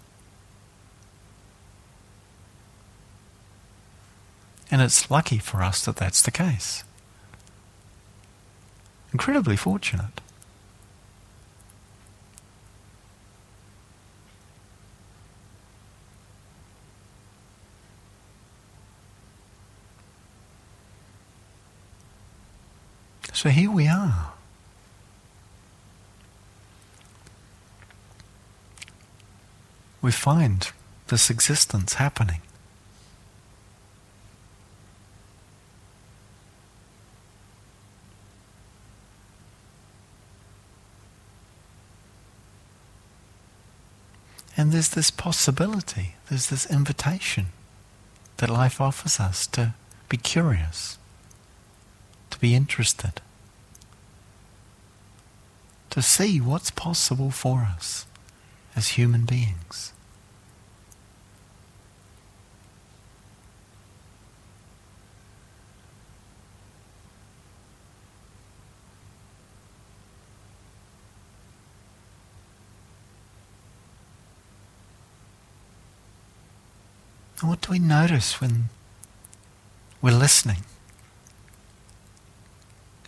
And 4.72 4.80
it's 4.80 5.10
lucky 5.10 5.36
for 5.36 5.62
us 5.62 5.84
that 5.84 5.96
that's 5.96 6.22
the 6.22 6.30
case. 6.30 6.82
Incredibly 9.12 9.54
fortunate. 9.54 10.22
So 23.34 23.50
here 23.50 23.70
we 23.70 23.86
are. 23.88 24.32
We 30.00 30.12
find 30.12 30.70
this 31.08 31.28
existence 31.28 31.94
happening. 31.94 32.40
And 44.62 44.71
there's 44.82 44.88
this 44.88 45.12
possibility, 45.12 46.16
there's 46.28 46.50
this 46.50 46.68
invitation 46.68 47.46
that 48.38 48.50
life 48.50 48.80
offers 48.80 49.20
us 49.20 49.46
to 49.46 49.74
be 50.08 50.16
curious, 50.16 50.98
to 52.30 52.38
be 52.40 52.56
interested, 52.56 53.20
to 55.90 56.02
see 56.02 56.40
what's 56.40 56.72
possible 56.72 57.30
for 57.30 57.60
us 57.60 58.06
as 58.74 58.98
human 58.98 59.24
beings. 59.24 59.92
And 77.42 77.50
what 77.62 77.68
do 77.68 77.72
we 77.74 77.78
notice 77.78 78.40
when 78.40 78.64
we're 80.00 80.10
listening 80.10 80.64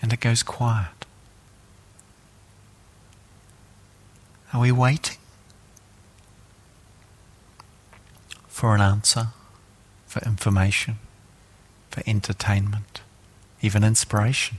and 0.01 0.13
it 0.13 0.21
goes 0.21 0.45
quiet? 0.45 1.07
Are 4.53 4.61
we 4.61 4.71
waiting 4.71 5.17
for 8.47 8.77
an 8.77 8.81
answer, 8.81 9.31
for 10.07 10.21
information, 10.25 10.99
for 11.91 12.05
entertainment, 12.07 13.01
even 13.61 13.83
inspiration? 13.83 14.59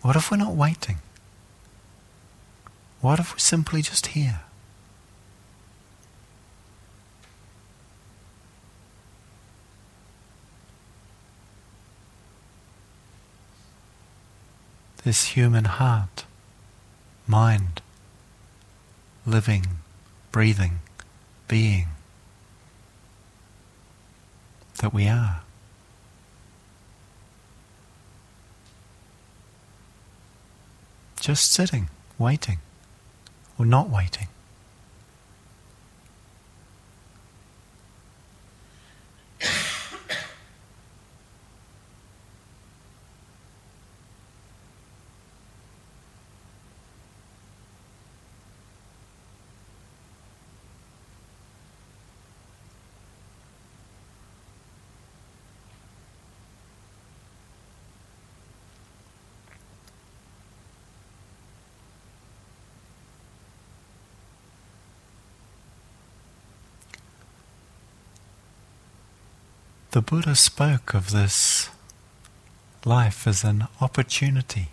What 0.00 0.16
if 0.16 0.30
we're 0.30 0.38
not 0.38 0.54
waiting? 0.54 1.00
What 3.02 3.18
if 3.18 3.34
we're 3.34 3.38
simply 3.40 3.82
just 3.82 4.06
here? 4.06 4.40
This 15.04 15.28
human 15.28 15.64
heart, 15.64 16.24
mind, 17.26 17.82
living, 19.26 19.66
breathing, 20.30 20.78
being 21.48 21.88
that 24.78 24.94
we 24.94 25.08
are. 25.08 25.42
Just 31.20 31.52
sitting, 31.52 31.88
waiting, 32.18 32.58
or 33.58 33.66
not 33.66 33.88
waiting. 33.88 34.28
The 69.92 70.00
Buddha 70.00 70.34
spoke 70.36 70.94
of 70.94 71.10
this 71.10 71.68
life 72.86 73.26
as 73.26 73.44
an 73.44 73.68
opportunity 73.78 74.68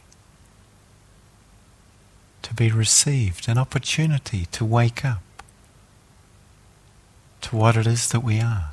to 2.41 2.53
be 2.53 2.71
received, 2.71 3.49
an 3.49 3.57
opportunity 3.57 4.45
to 4.53 4.63
wake 4.63 5.03
up 5.03 5.21
to 7.41 7.57
what 7.57 7.75
it 7.75 7.85
is 7.85 8.07
that 8.11 8.21
we 8.21 8.39
are. 8.39 8.71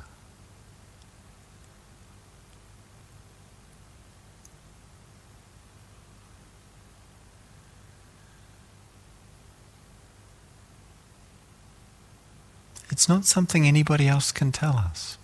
It's 12.89 13.09
not 13.09 13.25
something 13.25 13.67
anybody 13.67 14.07
else 14.07 14.31
can 14.31 14.53
tell 14.53 14.77
us. 14.77 15.17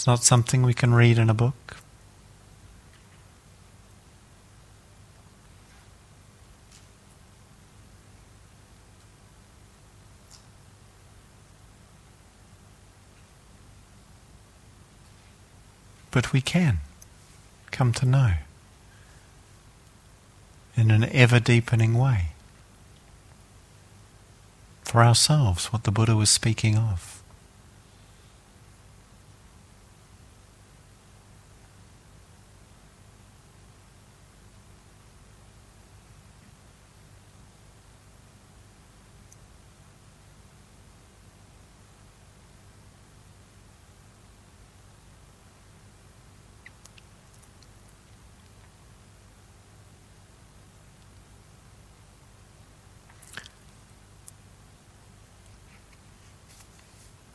It's 0.00 0.06
not 0.06 0.24
something 0.24 0.62
we 0.62 0.72
can 0.72 0.94
read 0.94 1.18
in 1.18 1.28
a 1.28 1.34
book. 1.34 1.76
But 16.10 16.32
we 16.32 16.40
can 16.40 16.78
come 17.70 17.92
to 17.92 18.06
know 18.06 18.32
in 20.78 20.90
an 20.90 21.04
ever 21.12 21.40
deepening 21.40 21.92
way 21.92 22.28
for 24.82 25.04
ourselves 25.04 25.66
what 25.74 25.84
the 25.84 25.90
Buddha 25.90 26.16
was 26.16 26.30
speaking 26.30 26.78
of. 26.78 27.19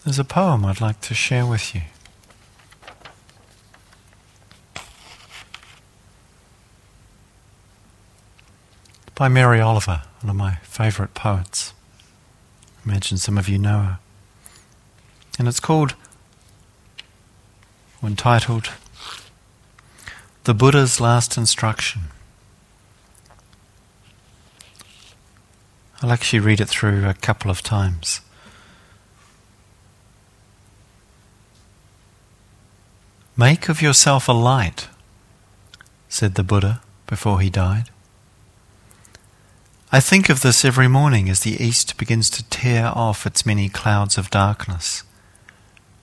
There's 0.05 0.19
a 0.19 0.23
poem 0.23 0.63
I'd 0.65 0.81
like 0.81 1.01
to 1.01 1.15
share 1.15 1.47
with 1.47 1.73
you. 1.73 1.81
By 9.15 9.29
Mary 9.29 9.59
Oliver, 9.59 10.03
one 10.21 10.29
of 10.29 10.35
my 10.35 10.57
favourite 10.57 11.15
poets. 11.15 11.73
I 12.77 12.91
imagine 12.91 13.17
some 13.17 13.39
of 13.39 13.49
you 13.49 13.57
know 13.57 13.79
her. 13.79 13.99
And 15.39 15.47
it's 15.47 15.59
called, 15.59 15.95
or 18.03 18.07
entitled, 18.07 18.69
The 20.43 20.53
Buddha's 20.53 21.01
Last 21.01 21.35
Instruction. 21.35 22.01
I'll 26.03 26.11
actually 26.11 26.41
read 26.41 26.61
it 26.61 26.69
through 26.69 27.09
a 27.09 27.15
couple 27.15 27.49
of 27.49 27.63
times. 27.63 28.21
Make 33.38 33.67
of 33.67 33.82
yourself 33.82 34.30
a 34.30 34.32
light, 34.32 34.88
said 36.08 36.36
the 36.36 36.43
Buddha 36.43 36.82
before 37.06 37.41
he 37.41 37.50
died. 37.50 37.89
I 39.91 40.00
think 40.00 40.30
of 40.30 40.41
this 40.41 40.63
every 40.63 40.88
morning 40.88 41.30
as 41.30 41.41
the 41.41 41.62
east 41.62 41.98
begins 41.98 42.30
to 42.30 42.48
tear 42.50 42.93
off 42.95 43.26
its 43.26 43.45
many 43.45 43.67
clouds 43.67 44.17
of 44.17 44.30
darkness, 44.30 45.04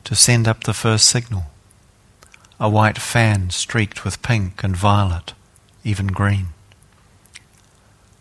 to 0.05 0.15
send 0.15 0.47
up 0.47 0.65
the 0.65 0.75
first 0.75 1.09
signal, 1.09 1.45
a 2.61 2.69
white 2.69 2.99
fan 2.99 3.49
streaked 3.49 4.05
with 4.05 4.21
pink 4.21 4.63
and 4.63 4.77
violet, 4.77 5.33
even 5.85 6.09
green. 6.09 6.49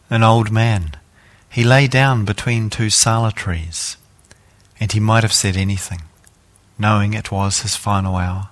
An 0.10 0.24
old 0.24 0.52
man, 0.52 0.92
he 1.50 1.66
lay 1.66 1.86
down 1.86 2.24
between 2.24 2.70
two 2.70 2.90
sala 2.90 3.34
trees, 3.34 3.98
and 4.80 4.94
he 4.94 5.02
might 5.02 5.24
have 5.24 5.34
said 5.34 5.58
anything, 5.58 6.04
knowing 6.80 7.14
it 7.14 7.30
was 7.30 7.60
his 7.60 7.76
final 7.76 8.16
hour. 8.16 8.51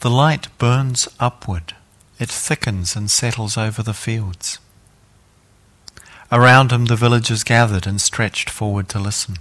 The 0.00 0.10
light 0.10 0.48
burns 0.56 1.08
upward, 1.18 1.74
it 2.18 2.30
thickens 2.30 2.96
and 2.96 3.10
settles 3.10 3.58
over 3.58 3.82
the 3.82 3.92
fields. 3.92 4.58
Around 6.32 6.72
him 6.72 6.86
the 6.86 6.96
villagers 6.96 7.44
gathered 7.44 7.86
and 7.86 8.00
stretched 8.00 8.48
forward 8.48 8.88
to 8.90 8.98
listen. 8.98 9.36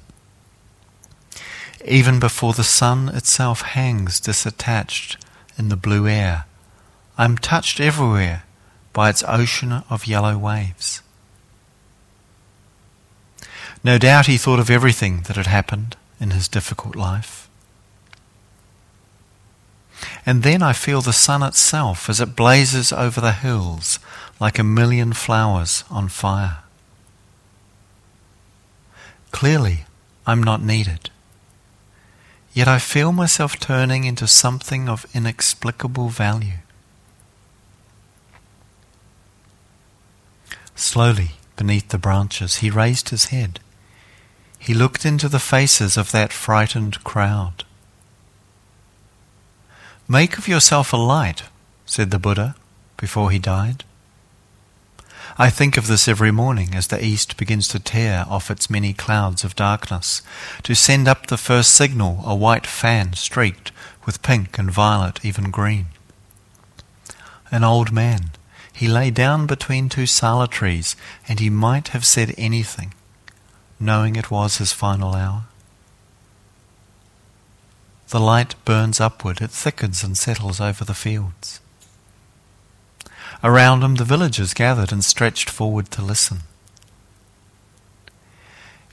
Even 1.86 2.20
before 2.20 2.52
the 2.52 2.66
sun 2.66 3.08
itself 3.10 3.62
hangs 3.62 4.20
disattached 4.20 5.16
in 5.58 5.70
the 5.70 5.78
blue 5.78 6.10
air, 6.10 6.44
I 7.18 7.24
am 7.24 7.38
touched 7.38 7.80
everywhere 7.80 8.44
by 8.92 9.10
its 9.10 9.24
ocean 9.26 9.84
of 9.90 10.08
yellow 10.08 10.38
waves. 10.38 11.02
No 13.82 13.98
doubt 13.98 14.26
he 14.26 14.38
thought 14.38 14.60
of 14.60 14.70
everything 14.70 15.22
that 15.28 15.38
had 15.38 15.48
happened 15.48 15.96
in 16.20 16.32
his 16.32 16.50
difficult 16.50 16.98
life. 16.98 17.49
And 20.26 20.44
then 20.44 20.62
I 20.62 20.74
feel 20.74 21.02
the 21.02 21.14
sun 21.14 21.44
itself 21.44 22.10
as 22.10 22.22
it 22.22 22.36
blazes 22.36 22.92
over 22.92 23.20
the 23.20 23.32
hills 23.32 24.00
like 24.40 24.58
a 24.58 24.64
million 24.64 25.14
flowers 25.14 25.84
on 25.90 26.08
fire. 26.08 26.60
Clearly, 29.32 29.86
I'm 30.26 30.42
not 30.42 30.62
needed. 30.62 31.10
Yet 32.54 32.68
I 32.68 32.80
feel 32.80 33.12
myself 33.12 33.60
turning 33.60 34.06
into 34.06 34.28
something 34.28 34.90
of 34.90 35.06
inexplicable 35.14 36.10
value. 36.10 36.60
Slowly, 40.76 41.32
beneath 41.56 41.90
the 41.90 41.98
branches, 41.98 42.58
he 42.58 42.70
raised 42.70 43.10
his 43.10 43.26
head. 43.26 43.60
He 44.58 44.74
looked 44.74 45.06
into 45.06 45.30
the 45.30 45.40
faces 45.40 45.98
of 45.98 46.12
that 46.12 46.34
frightened 46.34 47.04
crowd. 47.04 47.66
Make 50.12 50.40
of 50.40 50.48
yourself 50.48 50.92
a 50.92 50.98
light, 50.98 51.44
said 51.86 52.10
the 52.10 52.18
Buddha 52.18 52.56
before 52.98 53.30
he 53.30 53.38
died. 53.38 53.84
I 55.38 55.52
think 55.52 55.78
of 55.78 55.86
this 55.86 56.08
every 56.08 56.32
morning 56.32 56.74
as 56.74 56.88
the 56.88 57.06
east 57.06 57.38
begins 57.38 57.68
to 57.68 57.80
tear 57.80 58.26
off 58.28 58.50
its 58.50 58.72
many 58.72 58.92
clouds 58.92 59.44
of 59.44 59.56
darkness, 59.56 60.24
to 60.64 60.74
send 60.74 61.08
up 61.08 61.28
the 61.28 61.38
first 61.38 61.76
signal, 61.76 62.24
a 62.26 62.34
white 62.34 62.66
fan 62.66 63.14
streaked 63.14 63.72
with 64.08 64.24
pink 64.24 64.58
and 64.58 64.72
violet, 64.72 65.24
even 65.24 65.52
green. 65.52 65.86
An 67.52 67.64
old 67.64 67.92
man, 67.92 68.32
he 68.74 68.88
lay 68.88 69.12
down 69.12 69.46
between 69.46 69.90
two 69.90 70.08
sala 70.08 70.48
trees, 70.48 70.96
and 71.28 71.40
he 71.40 71.52
might 71.52 71.90
have 71.90 72.04
said 72.04 72.34
anything, 72.36 72.96
knowing 73.80 74.16
it 74.16 74.32
was 74.32 74.58
his 74.58 74.74
final 74.74 75.14
hour. 75.14 75.44
The 78.10 78.20
light 78.20 78.56
burns 78.66 79.00
upward, 79.00 79.40
it 79.40 79.52
thickens 79.52 80.04
and 80.04 80.18
settles 80.18 80.60
over 80.60 80.84
the 80.84 80.96
fields. 80.96 81.60
Around 83.44 83.84
him, 83.84 83.96
the 83.96 84.04
villagers 84.04 84.56
gathered 84.56 84.92
and 84.92 85.06
stretched 85.06 85.50
forward 85.50 85.92
to 85.92 86.02
listen. 86.02 86.40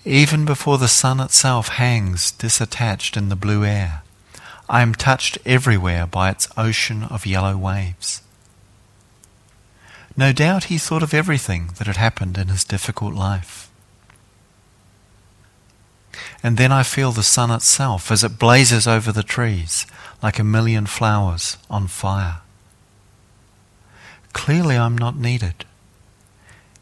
Even 0.05 0.44
before 0.44 0.76
the 0.76 0.87
sun 0.87 1.18
itself 1.18 1.68
hangs 1.68 2.31
disattached 2.31 3.16
in 3.16 3.31
the 3.31 3.37
blue 3.37 3.64
air, 3.64 4.02
I 4.68 4.83
am 4.83 4.94
touched 4.94 5.38
everywhere 5.46 6.07
by 6.07 6.31
its 6.31 6.48
ocean 6.57 7.05
of 7.05 7.24
yellow 7.24 7.57
waves. 7.57 8.22
No 10.14 10.33
doubt 10.33 10.64
he 10.64 10.76
thought 10.76 11.02
of 11.02 11.14
everything 11.14 11.70
that 11.79 11.87
had 11.87 11.96
happened 11.96 12.37
in 12.37 12.48
his 12.48 12.64
difficult 12.64 13.14
life. 13.14 13.65
And 16.42 16.57
then 16.57 16.70
I 16.70 16.83
feel 16.83 17.12
the 17.12 17.22
sun 17.22 17.51
itself 17.51 18.12
as 18.12 18.22
it 18.22 18.38
blazes 18.38 18.87
over 18.87 19.11
the 19.11 19.22
trees 19.22 19.87
like 20.22 20.38
a 20.38 20.44
million 20.44 20.87
flowers 20.87 21.57
on 21.70 21.87
fire. 21.87 22.38
Clearly, 24.33 24.77
I'm 24.77 24.96
not 24.96 25.16
needed. 25.16 25.64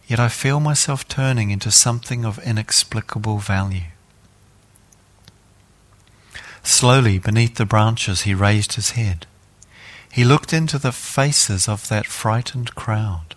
Yet 0.06 0.20
I 0.20 0.28
feel 0.28 0.60
myself 0.60 1.08
turning 1.08 1.50
into 1.50 1.70
something 1.70 2.24
of 2.24 2.38
inexplicable 2.40 3.38
value. 3.38 3.90
Slowly, 6.62 7.18
beneath 7.18 7.56
the 7.56 7.66
branches, 7.66 8.22
he 8.22 8.34
raised 8.34 8.74
his 8.74 8.90
head. 8.90 9.26
He 10.10 10.24
looked 10.24 10.52
into 10.52 10.78
the 10.78 10.92
faces 10.92 11.68
of 11.68 11.88
that 11.88 12.06
frightened 12.06 12.74
crowd. 12.74 13.34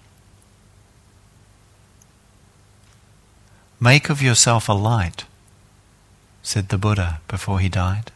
Make 3.80 4.10
of 4.10 4.22
yourself 4.22 4.70
a 4.70 4.74
light, 4.74 5.26
said 6.48 6.70
the 6.70 6.78
Buddha 6.78 7.20
before 7.28 7.60
he 7.60 7.68
died. 7.68 8.10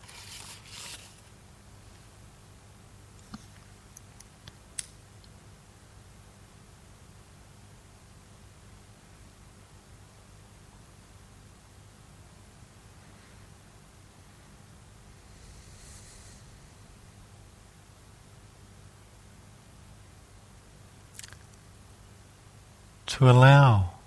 to 23.08 23.30
allow 23.30 24.01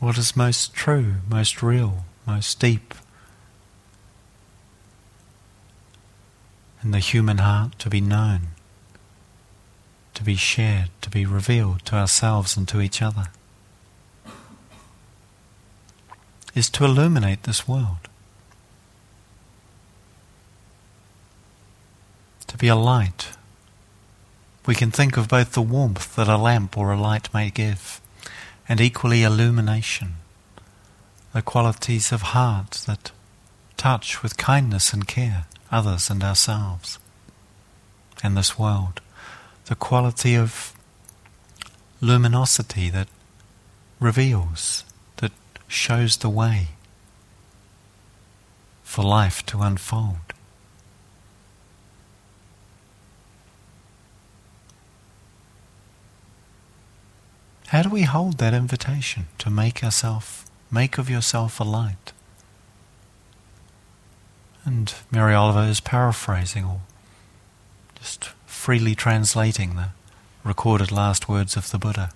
what 0.00 0.18
is 0.18 0.36
most 0.36 0.74
true, 0.74 1.16
most 1.28 1.62
real, 1.62 2.04
most 2.26 2.58
deep 2.58 2.94
in 6.82 6.90
the 6.90 6.98
human 6.98 7.38
heart 7.38 7.78
to 7.78 7.88
be 7.88 8.00
known, 8.00 8.48
to 10.14 10.24
be 10.24 10.34
shared, 10.34 10.88
to 11.02 11.10
be 11.10 11.24
revealed 11.24 11.84
to 11.84 11.94
ourselves 11.94 12.56
and 12.56 12.66
to 12.66 12.80
each 12.80 13.00
other, 13.00 13.28
is 16.54 16.68
to 16.70 16.84
illuminate 16.84 17.44
this 17.44 17.68
world. 17.68 18.08
To 22.48 22.56
be 22.56 22.66
a 22.66 22.74
light 22.74 23.28
we 24.66 24.74
can 24.74 24.90
think 24.90 25.16
of 25.16 25.28
both 25.28 25.52
the 25.52 25.62
warmth 25.62 26.14
that 26.16 26.28
a 26.28 26.36
lamp 26.36 26.76
or 26.76 26.92
a 26.92 27.00
light 27.00 27.32
may 27.32 27.50
give, 27.50 27.99
and 28.70 28.80
equally 28.80 29.24
illumination, 29.24 30.14
the 31.32 31.42
qualities 31.42 32.12
of 32.12 32.22
heart 32.22 32.84
that 32.86 33.10
touch 33.76 34.22
with 34.22 34.36
kindness 34.36 34.92
and 34.92 35.08
care 35.08 35.46
others 35.72 36.08
and 36.08 36.22
ourselves 36.22 37.00
and 38.22 38.36
this 38.36 38.56
world, 38.56 39.00
the 39.64 39.74
quality 39.74 40.36
of 40.36 40.72
luminosity 42.00 42.88
that 42.90 43.08
reveals, 43.98 44.84
that 45.16 45.32
shows 45.66 46.18
the 46.18 46.28
way 46.28 46.68
for 48.84 49.02
life 49.04 49.44
to 49.46 49.62
unfold. 49.62 50.29
How 57.70 57.82
do 57.82 57.88
we 57.88 58.02
hold 58.02 58.38
that 58.38 58.52
invitation 58.52 59.28
to 59.38 59.48
make 59.48 59.80
yourself, 59.80 60.44
make 60.72 60.98
of 60.98 61.08
yourself 61.08 61.60
a 61.60 61.62
light? 61.62 62.12
And 64.64 64.92
Mary 65.12 65.34
Oliver 65.34 65.62
is 65.68 65.78
paraphrasing 65.78 66.64
or 66.64 66.80
just 67.94 68.24
freely 68.44 68.96
translating 68.96 69.76
the 69.76 69.90
recorded 70.42 70.90
last 70.90 71.28
words 71.28 71.56
of 71.56 71.70
the 71.70 71.78
Buddha. 71.78 72.10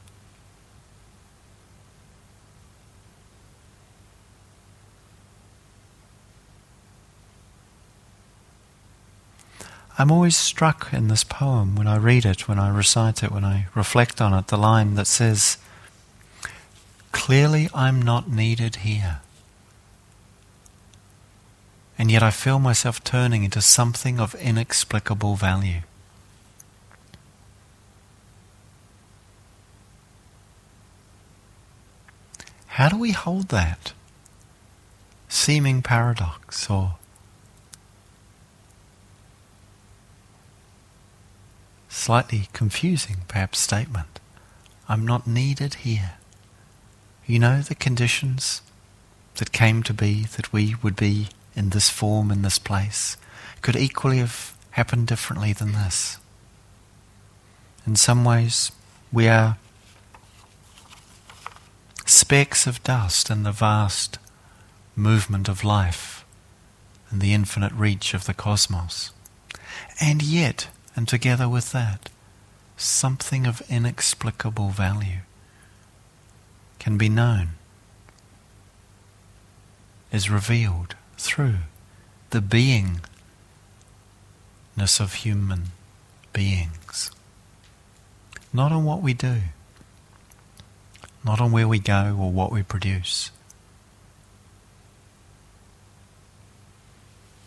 I'm 9.96 10.10
always 10.10 10.36
struck 10.36 10.92
in 10.92 11.06
this 11.06 11.22
poem 11.22 11.76
when 11.76 11.86
I 11.86 11.96
read 11.96 12.24
it, 12.24 12.48
when 12.48 12.58
I 12.58 12.68
recite 12.68 13.22
it, 13.22 13.30
when 13.30 13.44
I 13.44 13.68
reflect 13.74 14.20
on 14.20 14.34
it, 14.34 14.48
the 14.48 14.56
line 14.56 14.96
that 14.96 15.06
says, 15.06 15.58
Clearly 17.12 17.68
I'm 17.72 18.02
not 18.02 18.28
needed 18.28 18.76
here. 18.76 19.20
And 21.96 22.10
yet 22.10 22.24
I 22.24 22.32
feel 22.32 22.58
myself 22.58 23.04
turning 23.04 23.44
into 23.44 23.62
something 23.62 24.18
of 24.18 24.34
inexplicable 24.34 25.36
value. 25.36 25.82
How 32.66 32.88
do 32.88 32.98
we 32.98 33.12
hold 33.12 33.50
that 33.50 33.92
seeming 35.28 35.82
paradox 35.82 36.68
or 36.68 36.96
slightly 41.94 42.48
confusing, 42.52 43.18
perhaps, 43.28 43.58
statement? 43.58 44.20
I'm 44.88 45.06
not 45.06 45.26
needed 45.26 45.74
here. 45.74 46.14
You 47.26 47.38
know 47.38 47.60
the 47.60 47.74
conditions 47.74 48.60
that 49.36 49.52
came 49.52 49.82
to 49.84 49.94
be, 49.94 50.24
that 50.36 50.52
we 50.52 50.74
would 50.82 50.96
be 50.96 51.28
in 51.54 51.70
this 51.70 51.88
form, 51.88 52.30
in 52.30 52.42
this 52.42 52.58
place, 52.58 53.16
could 53.62 53.76
equally 53.76 54.18
have 54.18 54.54
happened 54.72 55.06
differently 55.06 55.52
than 55.52 55.72
this. 55.72 56.18
In 57.86 57.96
some 57.96 58.24
ways, 58.24 58.72
we 59.12 59.28
are 59.28 59.56
specks 62.04 62.66
of 62.66 62.82
dust 62.82 63.30
in 63.30 63.44
the 63.44 63.52
vast 63.52 64.18
movement 64.96 65.48
of 65.48 65.64
life 65.64 66.24
and 67.10 67.20
the 67.20 67.32
infinite 67.32 67.72
reach 67.72 68.14
of 68.14 68.26
the 68.26 68.34
cosmos. 68.34 69.12
And 70.00 70.22
yet, 70.22 70.68
and 70.96 71.08
together 71.08 71.48
with 71.48 71.72
that, 71.72 72.10
something 72.76 73.46
of 73.46 73.62
inexplicable 73.68 74.70
value 74.70 75.20
can 76.78 76.98
be 76.98 77.08
known, 77.08 77.50
is 80.12 80.30
revealed 80.30 80.94
through 81.16 81.56
the 82.30 82.40
beingness 82.40 83.00
of 85.00 85.14
human 85.14 85.70
beings. 86.32 87.10
Not 88.52 88.70
on 88.70 88.84
what 88.84 89.02
we 89.02 89.14
do, 89.14 89.42
not 91.24 91.40
on 91.40 91.52
where 91.52 91.66
we 91.66 91.78
go 91.78 92.16
or 92.18 92.30
what 92.30 92.52
we 92.52 92.62
produce. 92.62 93.30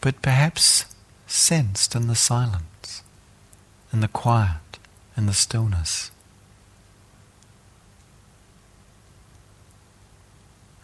But 0.02 0.22
perhaps 0.22 0.86
sensed 1.28 1.96
in 1.96 2.08
the 2.08 2.16
silence, 2.16 2.64
in 3.98 4.02
the 4.02 4.08
quiet, 4.08 4.78
in 5.18 5.26
the 5.26 5.34
stillness. 5.34 6.12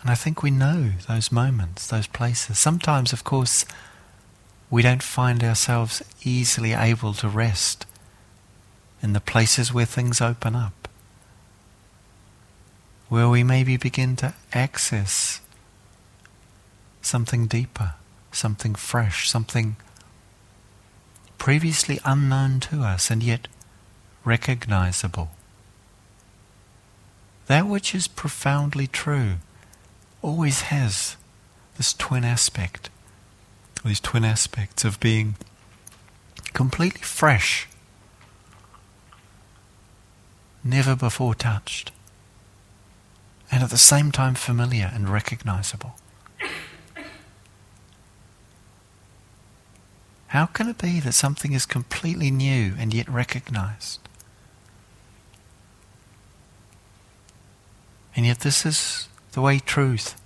And 0.01 0.09
I 0.09 0.15
think 0.15 0.41
we 0.41 0.49
know 0.49 0.93
those 1.07 1.31
moments, 1.31 1.85
those 1.85 2.07
places. 2.07 2.57
Sometimes, 2.57 3.13
of 3.13 3.23
course, 3.23 3.65
we 4.71 4.81
don't 4.81 5.03
find 5.03 5.43
ourselves 5.43 6.01
easily 6.23 6.73
able 6.73 7.13
to 7.13 7.29
rest 7.29 7.85
in 9.03 9.13
the 9.13 9.21
places 9.21 9.71
where 9.71 9.85
things 9.85 10.19
open 10.19 10.55
up 10.55 10.87
where 13.09 13.29
we 13.29 13.43
maybe 13.43 13.77
begin 13.77 14.15
to 14.15 14.33
access 14.53 15.39
something 17.03 17.45
deeper, 17.45 17.93
something 18.31 18.73
fresh, 18.73 19.29
something 19.29 19.75
previously 21.43 21.99
unknown 22.05 22.57
to 22.57 22.83
us 22.83 23.11
and 23.11 23.21
yet 23.21 23.49
recognizable. 24.23 25.29
That 27.47 27.67
which 27.67 27.93
is 27.93 28.07
profoundly 28.07 28.87
true 28.87 29.33
always 30.21 30.61
has 30.61 31.17
this 31.75 31.93
twin 31.93 32.23
aspect, 32.23 32.89
these 33.83 33.99
twin 33.99 34.23
aspects 34.23 34.85
of 34.85 35.01
being 35.01 35.35
completely 36.53 37.01
fresh, 37.01 37.67
never 40.63 40.95
before 40.95 41.35
touched 41.35 41.91
and 43.51 43.61
at 43.61 43.69
the 43.69 43.77
same 43.77 44.13
time 44.13 44.35
familiar 44.35 44.89
and 44.93 45.09
recognizable. 45.09 45.95
How 50.33 50.47
can 50.47 50.67
it 50.67 50.79
be 50.79 50.99
that 50.99 51.13
something 51.13 51.53
is 51.53 51.67
completely 51.67 52.31
new 52.31 52.73
and 52.79 52.91
yet 52.91 53.07
recognized? 53.07 53.99
And 58.15 58.25
yet, 58.25 58.39
this 58.39 58.65
is 58.65 59.09
the 59.33 59.41
way 59.41 59.59
truth 59.59 60.19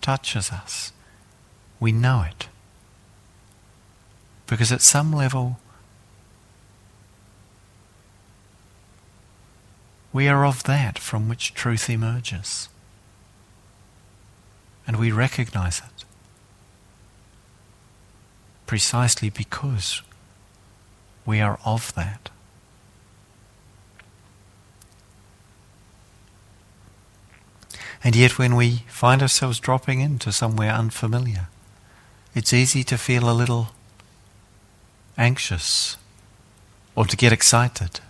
touches 0.00 0.50
us. 0.50 0.90
We 1.78 1.92
know 1.92 2.24
it. 2.28 2.48
Because 4.48 4.72
at 4.72 4.82
some 4.82 5.12
level, 5.12 5.60
We 10.12 10.28
are 10.28 10.46
of 10.46 10.62
that 10.62 10.96
from 10.96 11.28
which 11.28 11.54
truth 11.54 11.90
emerges. 11.90 12.68
And 14.86 14.96
we 14.96 15.10
recognize 15.10 15.78
it 15.78 16.04
precisely 18.74 19.30
because 19.30 20.02
we 21.24 21.40
are 21.40 21.60
of 21.64 21.94
that. 21.94 22.28
And 28.02 28.16
yet, 28.16 28.36
when 28.36 28.56
we 28.56 28.82
find 28.88 29.22
ourselves 29.22 29.60
dropping 29.60 30.00
into 30.00 30.32
somewhere 30.32 30.72
unfamiliar, 30.72 31.46
it's 32.34 32.52
easy 32.52 32.82
to 32.82 32.98
feel 32.98 33.30
a 33.30 33.38
little 33.42 33.68
anxious 35.16 35.96
or 36.96 37.04
to 37.04 37.16
get 37.16 37.32
excited 37.32 38.00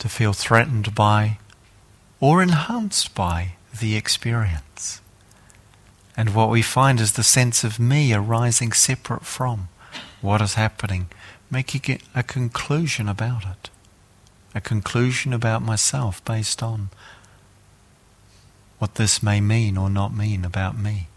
to 0.00 0.08
feel 0.08 0.32
threatened 0.32 0.92
by 0.92 1.38
or 2.18 2.42
enhanced 2.42 3.14
by 3.14 3.52
the 3.80 3.94
experience. 3.94 5.00
And 6.16 6.34
what 6.34 6.50
we 6.50 6.62
find 6.62 7.00
is 7.00 7.12
the 7.12 7.22
sense 7.22 7.64
of 7.64 7.80
me 7.80 8.12
arising 8.12 8.72
separate 8.72 9.24
from 9.24 9.68
what 10.20 10.40
is 10.40 10.54
happening, 10.54 11.08
making 11.50 12.00
a 12.14 12.22
conclusion 12.22 13.08
about 13.08 13.44
it, 13.44 13.70
a 14.54 14.60
conclusion 14.60 15.32
about 15.32 15.62
myself 15.62 16.24
based 16.24 16.62
on 16.62 16.90
what 18.78 18.94
this 18.96 19.22
may 19.22 19.40
mean 19.40 19.76
or 19.76 19.90
not 19.90 20.14
mean 20.14 20.44
about 20.44 20.76
me. 20.76 21.08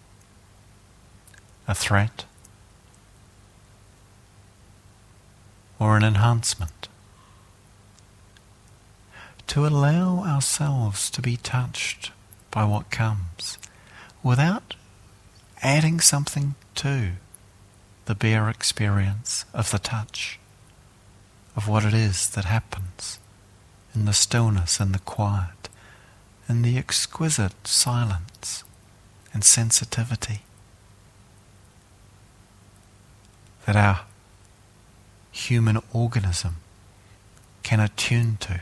A 1.68 1.76
threat. 1.76 2.26
Or 5.80 5.96
an 5.96 6.04
enhancement. 6.04 6.88
To 9.48 9.68
allow 9.68 10.24
ourselves 10.24 11.10
to 11.12 11.22
be 11.22 11.38
touched 11.38 12.12
by 12.52 12.64
what 12.64 12.90
comes 12.90 13.58
without 14.24 14.77
adding 15.62 16.00
something 16.00 16.56
to 16.76 17.12
the 18.06 18.16
bare 18.16 18.50
experience 18.50 19.46
of 19.54 19.72
the 19.72 19.80
touch, 19.80 20.40
of 21.56 21.68
what 21.68 21.84
it 21.84 21.94
is 21.94 22.30
that 22.30 22.46
happens 22.46 23.20
in 23.94 24.06
the 24.06 24.14
stillness 24.14 24.80
and 24.80 24.94
the 24.94 25.00
quiet, 25.00 25.70
in 26.48 26.62
the 26.62 26.78
exquisite 26.78 27.68
silence 27.68 28.64
and 29.34 29.44
sensitivity 29.44 30.42
that 33.66 33.76
our 33.76 34.02
human 35.32 35.78
organism 35.94 36.56
can 37.64 37.80
attune 37.80 38.38
to 38.38 38.62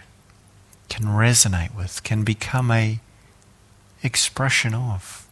can 0.90 1.06
resonate 1.06 1.76
with, 1.76 2.04
can 2.04 2.24
become 2.24 2.72
a 2.72 3.00
expression 4.02 4.74
of. 4.74 5.25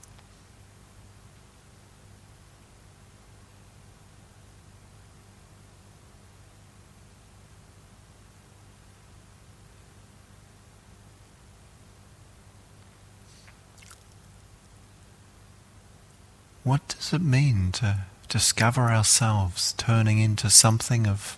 What 16.63 16.87
does 16.87 17.11
it 17.11 17.21
mean 17.21 17.73
to 17.73 18.05
discover 18.29 18.83
ourselves 18.83 19.73
turning 19.73 20.19
into 20.19 20.49
something 20.49 21.05
of 21.07 21.37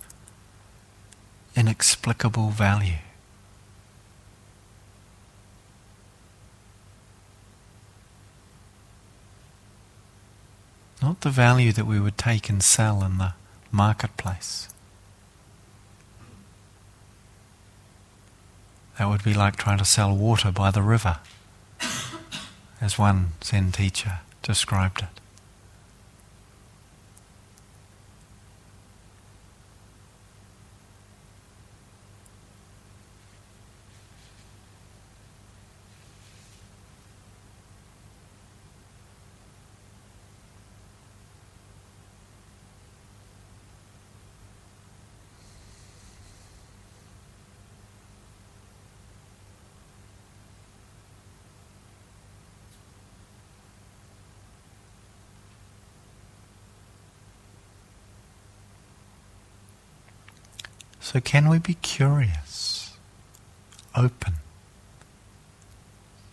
inexplicable 1.56 2.50
value? 2.52 2.98
not 11.02 11.22
the 11.22 11.30
value 11.30 11.72
that 11.72 11.86
we 11.86 12.00
would 12.00 12.18
take 12.18 12.50
and 12.50 12.64
sell 12.64 13.04
in 13.04 13.20
the 13.20 13.34
marketplace. 13.72 14.70
That 18.98 19.08
would 19.10 19.24
be 19.24 19.36
like 19.36 19.56
trying 19.56 19.78
to 19.78 19.86
sell 19.86 20.16
water 20.16 20.52
by 20.52 20.72
the 20.72 20.82
river, 20.82 21.20
as 22.82 22.98
one 22.98 23.34
Zen 23.44 23.72
teacher 23.72 24.22
described 24.46 25.02
it. 25.02 25.25
So, 61.16 61.22
can 61.22 61.48
we 61.48 61.60
be 61.60 61.76
curious, 61.76 62.98
open, 63.96 64.34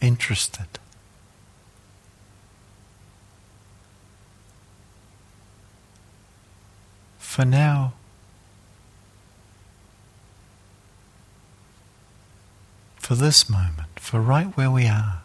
interested? 0.00 0.66
For 7.20 7.44
now, 7.44 7.92
for 12.96 13.14
this 13.14 13.48
moment, 13.48 14.00
for 14.00 14.20
right 14.20 14.46
where 14.56 14.72
we 14.72 14.88
are. 14.88 15.21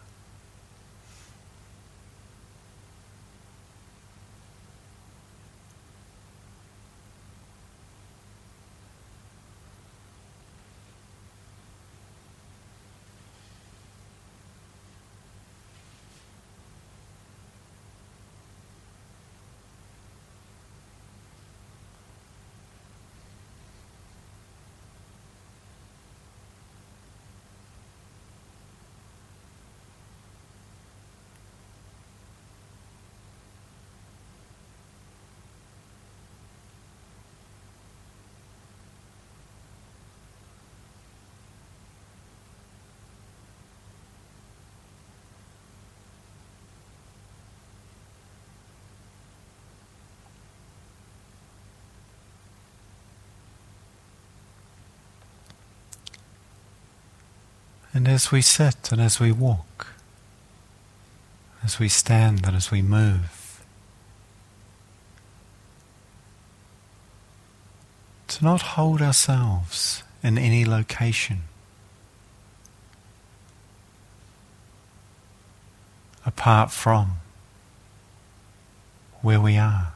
And 57.98 58.06
as 58.06 58.30
we 58.30 58.42
sit 58.42 58.92
and 58.92 59.00
as 59.00 59.18
we 59.18 59.32
walk, 59.32 59.88
as 61.64 61.80
we 61.80 61.88
stand 61.88 62.46
and 62.46 62.54
as 62.54 62.70
we 62.70 62.80
move, 62.80 63.60
to 68.28 68.44
not 68.44 68.62
hold 68.62 69.02
ourselves 69.02 70.04
in 70.22 70.38
any 70.38 70.64
location. 70.64 71.40
Apart 76.24 76.70
from 76.70 77.16
where 79.22 79.40
we 79.40 79.56
are. 79.56 79.94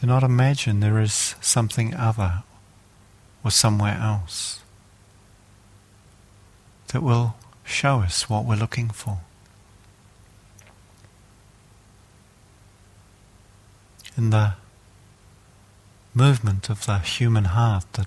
To 0.00 0.06
not 0.06 0.22
imagine 0.22 0.78
there 0.78 1.00
is 1.00 1.34
something 1.40 1.92
other 1.92 2.44
or 3.42 3.50
somewhere 3.50 3.98
else 4.00 4.60
that 6.88 7.02
will 7.02 7.34
show 7.64 8.00
us 8.00 8.30
what 8.30 8.44
we're 8.44 8.54
looking 8.54 8.90
for. 8.90 9.18
In 14.16 14.30
the 14.30 14.54
movement 16.14 16.70
of 16.70 16.86
the 16.86 16.98
human 17.00 17.46
heart 17.46 17.92
that 17.94 18.06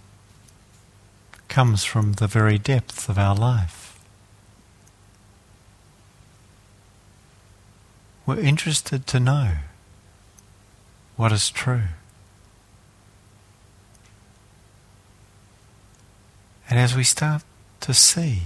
comes 1.49 1.83
from 1.83 2.13
the 2.13 2.27
very 2.27 2.57
depth 2.57 3.09
of 3.09 3.17
our 3.17 3.35
life. 3.35 3.99
We're 8.25 8.39
interested 8.39 9.05
to 9.07 9.19
know 9.19 9.55
what 11.15 11.31
is 11.31 11.49
true. 11.49 11.83
And 16.69 16.79
as 16.79 16.95
we 16.95 17.03
start 17.03 17.43
to 17.81 17.93
see 17.93 18.43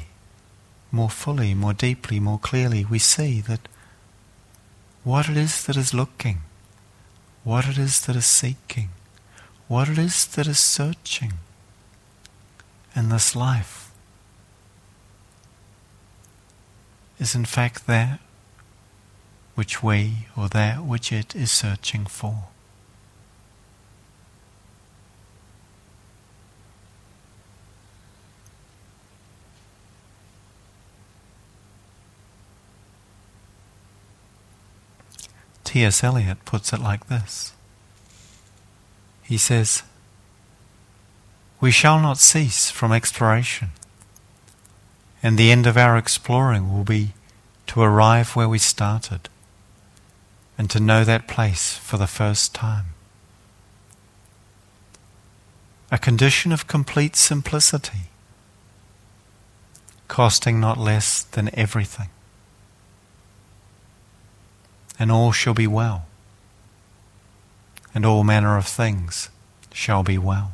more 0.91 1.09
fully, 1.09 1.53
more 1.53 1.73
deeply, 1.73 2.19
more 2.19 2.39
clearly, 2.39 2.83
we 2.83 2.99
see 2.99 3.41
that 3.41 3.67
what 5.03 5.29
it 5.29 5.37
is 5.37 5.63
that 5.65 5.77
is 5.77 5.93
looking, 5.93 6.39
what 7.43 7.67
it 7.67 7.77
is 7.77 8.01
that 8.05 8.15
is 8.15 8.25
seeking, 8.25 8.89
what 9.67 9.89
it 9.89 9.97
is 9.97 10.25
that 10.25 10.47
is 10.47 10.59
searching 10.59 11.33
in 12.95 13.09
this 13.09 13.35
life 13.35 13.91
is 17.19 17.35
in 17.35 17.45
fact 17.45 17.87
that 17.87 18.19
which 19.55 19.81
we 19.81 20.27
or 20.35 20.49
that 20.49 20.83
which 20.83 21.11
it 21.11 21.35
is 21.35 21.51
searching 21.51 22.05
for. 22.05 22.49
T.S. 35.75 36.05
Eliot 36.05 36.45
puts 36.45 36.71
it 36.71 36.79
like 36.79 37.07
this. 37.07 37.51
He 39.23 39.37
says, 39.37 39.83
We 41.59 41.69
shall 41.69 41.99
not 41.99 42.17
cease 42.17 42.71
from 42.71 42.93
exploration, 42.93 43.71
and 45.21 45.37
the 45.37 45.51
end 45.51 45.67
of 45.67 45.75
our 45.75 45.97
exploring 45.97 46.71
will 46.71 46.85
be 46.85 47.11
to 47.67 47.81
arrive 47.81 48.37
where 48.37 48.47
we 48.47 48.57
started 48.57 49.27
and 50.57 50.69
to 50.69 50.79
know 50.79 51.03
that 51.03 51.27
place 51.27 51.75
for 51.75 51.97
the 51.97 52.07
first 52.07 52.55
time. 52.55 52.93
A 55.91 55.97
condition 55.97 56.53
of 56.53 56.67
complete 56.67 57.17
simplicity, 57.17 58.07
costing 60.07 60.61
not 60.61 60.77
less 60.77 61.23
than 61.23 61.49
everything 61.53 62.07
and 64.97 65.11
all 65.11 65.31
shall 65.31 65.53
be 65.53 65.67
well, 65.67 66.05
and 67.93 68.05
all 68.05 68.23
manner 68.23 68.57
of 68.57 68.65
things 68.65 69.29
shall 69.71 70.03
be 70.03 70.17
well. 70.17 70.53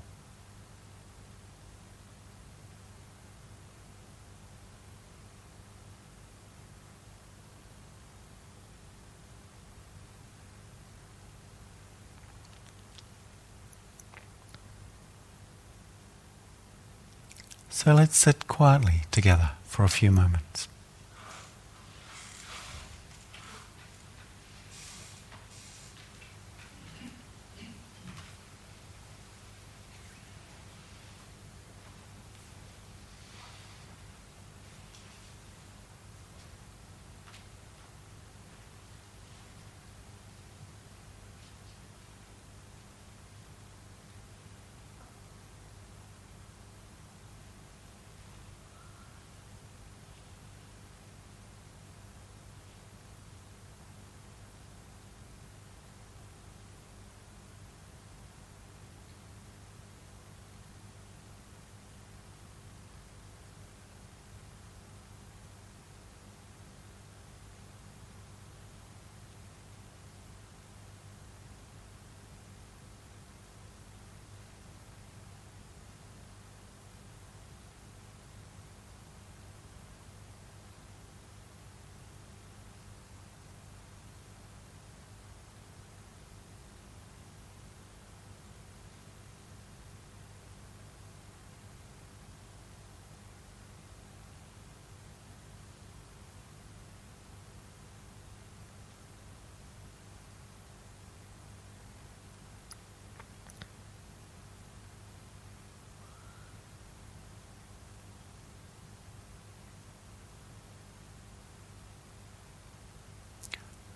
So 17.70 17.96
let's 17.96 18.16
sit 18.16 18.48
quietly 18.48 19.06
together 19.10 19.52
for 19.64 19.84
a 19.84 19.90
few 19.90 20.12
moments. 20.12 20.68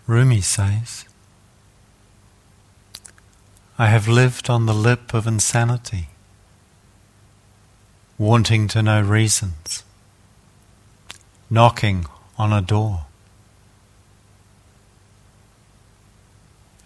Rumi 0.08 0.42
says, 0.42 1.06
I 3.78 3.88
have 3.88 4.08
lived 4.08 4.50
on 4.50 4.68
the 4.68 4.74
lip 4.74 5.14
of 5.14 5.26
insanity, 5.26 6.10
wanting 8.18 8.68
to 8.70 8.84
know 8.84 9.02
reasons, 9.02 9.84
knocking 11.50 12.06
on 12.38 12.54
a 12.54 12.62
door. 12.62 13.08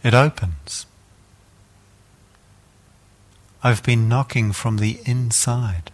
It 0.01 0.13
opens. 0.13 0.85
I've 3.61 3.83
been 3.83 4.07
knocking 4.07 4.53
from 4.53 4.77
the 4.77 4.99
inside. 5.05 5.91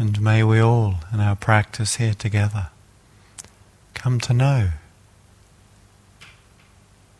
And 0.00 0.18
may 0.22 0.42
we 0.42 0.60
all, 0.60 0.94
in 1.12 1.20
our 1.20 1.36
practice 1.50 1.96
here 1.96 2.14
together, 2.14 2.68
come 3.92 4.20
to 4.20 4.32
know 4.32 4.70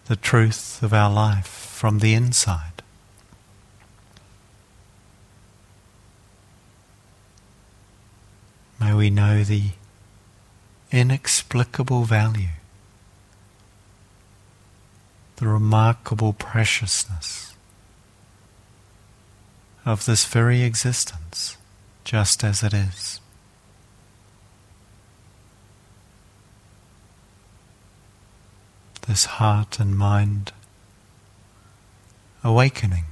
the 0.05 0.15
truth 0.15 0.85
of 0.85 0.95
our 0.95 1.13
life 1.13 1.49
from 1.49 1.99
the 1.99 2.15
inside. 2.15 2.81
May 8.79 8.95
we 8.95 9.11
know 9.11 9.43
the 9.43 9.71
inexplicable 10.93 12.05
value, 12.05 12.55
the 15.39 15.49
remarkable 15.49 16.35
preciousness 16.35 17.57
of 19.85 20.07
this 20.07 20.25
very 20.25 20.63
existence 20.63 21.57
just 22.05 22.45
as 22.45 22.63
it 22.63 22.73
is. 22.73 23.21
This 29.11 29.25
heart 29.25 29.81
and 29.81 29.99
mind 29.99 30.53
awakening 32.45 33.07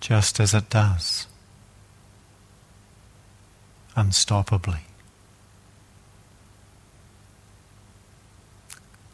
just 0.00 0.40
as 0.40 0.52
it 0.52 0.68
does, 0.68 1.28
unstoppably. 3.96 4.80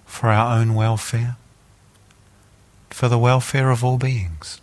For 0.07 0.31
our 0.31 0.59
own 0.59 0.75
welfare, 0.75 1.37
for 2.89 3.09
the 3.09 3.19
welfare 3.19 3.69
of 3.69 3.85
all 3.85 3.99
beings. 3.99 4.63